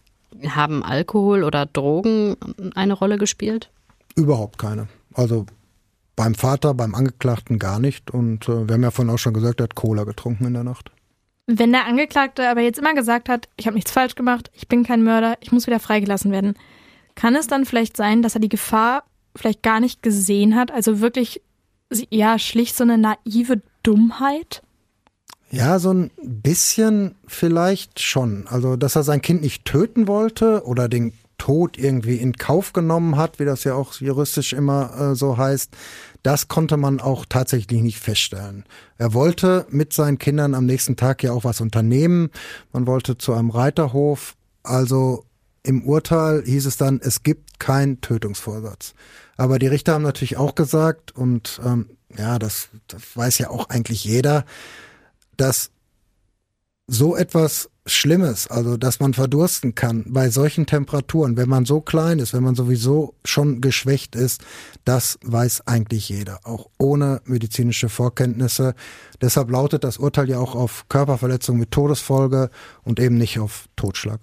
[0.48, 2.36] haben Alkohol oder Drogen
[2.74, 3.70] eine Rolle gespielt?
[4.14, 4.88] Überhaupt keine.
[5.14, 5.46] Also
[6.14, 8.10] beim Vater, beim Angeklagten gar nicht.
[8.10, 10.64] Und äh, wir haben ja vorhin auch schon gesagt, er hat Cola getrunken in der
[10.64, 10.90] Nacht.
[11.46, 14.82] Wenn der Angeklagte aber jetzt immer gesagt hat, ich habe nichts falsch gemacht, ich bin
[14.82, 16.54] kein Mörder, ich muss wieder freigelassen werden,
[17.16, 19.02] kann es dann vielleicht sein, dass er die Gefahr
[19.34, 20.70] vielleicht gar nicht gesehen hat?
[20.70, 21.42] Also wirklich,
[22.10, 24.62] ja, schlicht so eine naive Dummheit?
[25.50, 28.46] Ja, so ein bisschen vielleicht schon.
[28.48, 33.16] Also, dass er sein Kind nicht töten wollte oder den Tod irgendwie in Kauf genommen
[33.16, 35.70] hat, wie das ja auch juristisch immer äh, so heißt,
[36.22, 38.64] das konnte man auch tatsächlich nicht feststellen.
[38.98, 42.30] Er wollte mit seinen Kindern am nächsten Tag ja auch was unternehmen.
[42.72, 44.34] Man wollte zu einem Reiterhof.
[44.62, 45.25] Also
[45.66, 48.94] im Urteil hieß es dann, es gibt keinen Tötungsvorsatz.
[49.36, 53.68] Aber die Richter haben natürlich auch gesagt, und ähm, ja, das, das weiß ja auch
[53.68, 54.44] eigentlich jeder,
[55.36, 55.70] dass
[56.86, 62.20] so etwas Schlimmes, also dass man verdursten kann bei solchen Temperaturen, wenn man so klein
[62.20, 64.42] ist, wenn man sowieso schon geschwächt ist,
[64.84, 68.74] das weiß eigentlich jeder, auch ohne medizinische Vorkenntnisse.
[69.20, 72.50] Deshalb lautet das Urteil ja auch auf Körperverletzung mit Todesfolge
[72.84, 74.20] und eben nicht auf Totschlag.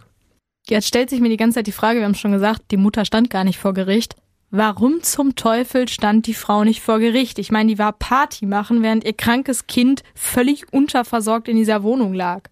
[0.68, 3.06] Jetzt stellt sich mir die ganze Zeit die Frage, wir haben schon gesagt, die Mutter
[3.06, 4.16] stand gar nicht vor Gericht.
[4.50, 7.40] Warum zum Teufel stand die Frau nicht vor Gericht?
[7.40, 12.14] Ich meine, die war Party machen, während ihr krankes Kind völlig unterversorgt in dieser Wohnung
[12.14, 12.44] lag.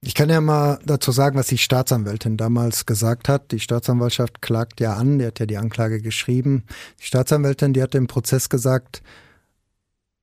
[0.00, 3.50] Ich kann ja mal dazu sagen, was die Staatsanwältin damals gesagt hat.
[3.50, 6.62] Die Staatsanwaltschaft klagt ja an, die hat ja die Anklage geschrieben.
[7.00, 9.02] Die Staatsanwältin, die hat im Prozess gesagt,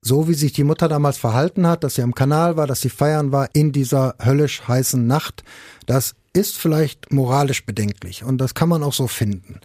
[0.01, 2.89] so wie sich die Mutter damals verhalten hat, dass sie am Kanal war, dass sie
[2.89, 5.43] feiern war in dieser höllisch heißen Nacht,
[5.85, 9.59] das ist vielleicht moralisch bedenklich und das kann man auch so finden.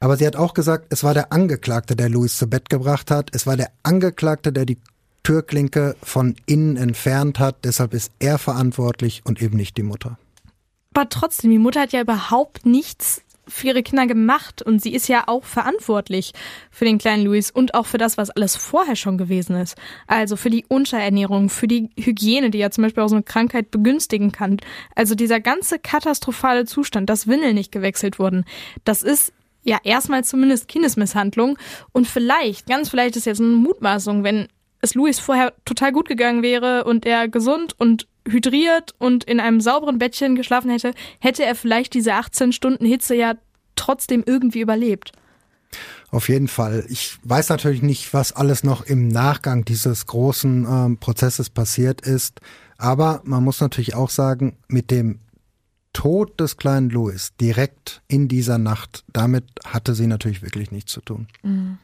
[0.00, 3.30] Aber sie hat auch gesagt, es war der Angeklagte, der Louis zu Bett gebracht hat.
[3.34, 4.78] Es war der Angeklagte, der die
[5.22, 7.64] Türklinke von innen entfernt hat.
[7.64, 10.18] Deshalb ist er verantwortlich und eben nicht die Mutter.
[10.94, 15.08] Aber trotzdem, die Mutter hat ja überhaupt nichts für ihre Kinder gemacht und sie ist
[15.08, 16.32] ja auch verantwortlich
[16.70, 19.76] für den kleinen Louis und auch für das, was alles vorher schon gewesen ist.
[20.06, 23.70] Also für die Unterernährung, für die Hygiene, die ja zum Beispiel auch so eine Krankheit
[23.70, 24.58] begünstigen kann.
[24.94, 28.44] Also dieser ganze katastrophale Zustand, dass Windeln nicht gewechselt wurden,
[28.84, 29.32] das ist
[29.64, 31.58] ja erstmal zumindest Kindesmisshandlung
[31.92, 34.48] und vielleicht, ganz vielleicht ist jetzt eine Mutmaßung, wenn
[34.80, 39.60] es Louis vorher total gut gegangen wäre und er gesund und hydriert und in einem
[39.60, 43.34] sauberen Bettchen geschlafen hätte, hätte er vielleicht diese 18 Stunden Hitze ja
[43.76, 45.12] trotzdem irgendwie überlebt.
[46.10, 46.84] Auf jeden Fall.
[46.88, 52.40] Ich weiß natürlich nicht, was alles noch im Nachgang dieses großen ähm, Prozesses passiert ist.
[52.76, 55.20] Aber man muss natürlich auch sagen, mit dem
[55.92, 61.00] Tod des kleinen Louis direkt in dieser Nacht, damit hatte sie natürlich wirklich nichts zu
[61.00, 61.28] tun.
[61.42, 61.78] Mhm.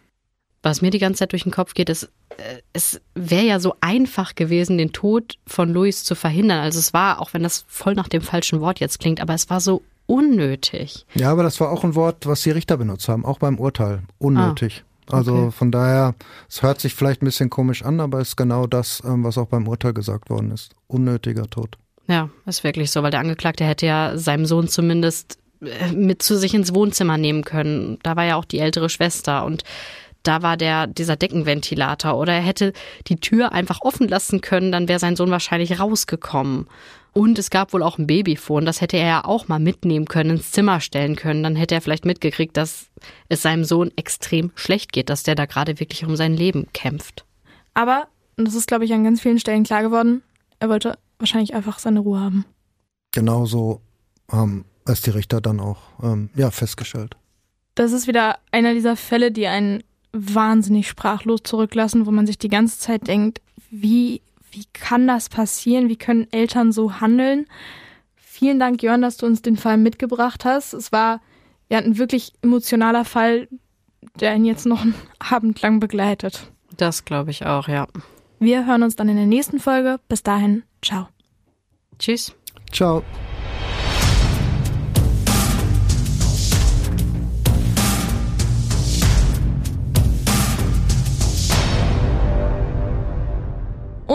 [0.69, 3.75] Was mir die ganze Zeit durch den Kopf geht, ist, äh, es wäre ja so
[3.81, 6.61] einfach gewesen, den Tod von Louis zu verhindern.
[6.61, 9.49] Also es war, auch wenn das voll nach dem falschen Wort jetzt klingt, aber es
[9.49, 11.07] war so unnötig.
[11.15, 14.03] Ja, aber das war auch ein Wort, was die Richter benutzt haben, auch beim Urteil.
[14.19, 14.85] Unnötig.
[15.07, 15.51] Ah, also okay.
[15.53, 16.15] Von daher,
[16.51, 19.39] es hört sich vielleicht ein bisschen komisch an, aber es ist genau das, ähm, was
[19.39, 20.73] auch beim Urteil gesagt worden ist.
[20.87, 21.79] Unnötiger Tod.
[22.09, 26.37] Ja, ist wirklich so, weil der Angeklagte hätte ja seinem Sohn zumindest äh, mit zu
[26.37, 27.99] sich ins Wohnzimmer nehmen können.
[28.03, 29.65] Da war ja auch die ältere Schwester und
[30.29, 32.73] da war der, dieser Deckenventilator oder er hätte
[33.07, 36.67] die Tür einfach offen lassen können, dann wäre sein Sohn wahrscheinlich rausgekommen.
[37.15, 40.37] Und es gab wohl auch ein Babyfon, das hätte er ja auch mal mitnehmen können,
[40.37, 41.43] ins Zimmer stellen können.
[41.43, 42.91] Dann hätte er vielleicht mitgekriegt, dass
[43.29, 47.25] es seinem Sohn extrem schlecht geht, dass der da gerade wirklich um sein Leben kämpft.
[47.75, 50.23] Aber, und das ist, glaube ich, an ganz vielen Stellen klar geworden,
[50.61, 52.45] er wollte wahrscheinlich einfach seine Ruhe haben.
[53.13, 53.81] Genauso
[54.31, 57.17] haben es die Richter dann auch ähm, ja, festgestellt.
[57.75, 59.83] Das ist wieder einer dieser Fälle, die einen
[60.13, 63.41] wahnsinnig sprachlos zurücklassen, wo man sich die ganze Zeit denkt,
[63.71, 65.89] wie, wie kann das passieren?
[65.89, 67.47] Wie können Eltern so handeln?
[68.17, 70.73] Vielen Dank, Jörn, dass du uns den Fall mitgebracht hast.
[70.73, 71.21] Es war
[71.69, 73.49] ja ein wirklich emotionaler Fall,
[74.21, 76.51] der ihn jetzt noch einen Abend lang begleitet.
[76.77, 77.89] Das glaube ich auch, ja.
[78.39, 79.99] Wir hören uns dann in der nächsten Folge.
[80.09, 81.09] Bis dahin, ciao.
[81.99, 82.35] Tschüss.
[82.73, 83.03] Ciao.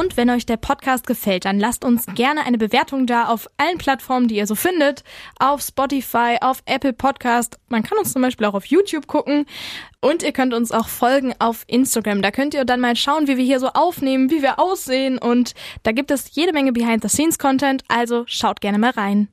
[0.04, 3.78] Und wenn euch der Podcast gefällt, dann lasst uns gerne eine Bewertung da auf allen
[3.78, 5.02] Plattformen, die ihr so findet.
[5.40, 7.58] Auf Spotify, auf Apple Podcast.
[7.70, 9.46] Man kann uns zum Beispiel auch auf YouTube gucken.
[10.02, 12.22] Und ihr könnt uns auch folgen auf Instagram.
[12.22, 15.20] Da könnt ihr dann mal schauen, wie wir hier so aufnehmen, wie wir aussehen.
[15.20, 17.86] Und da gibt es jede Menge Behind-the-Scenes-Content.
[17.88, 19.30] Also schaut gerne mal rein.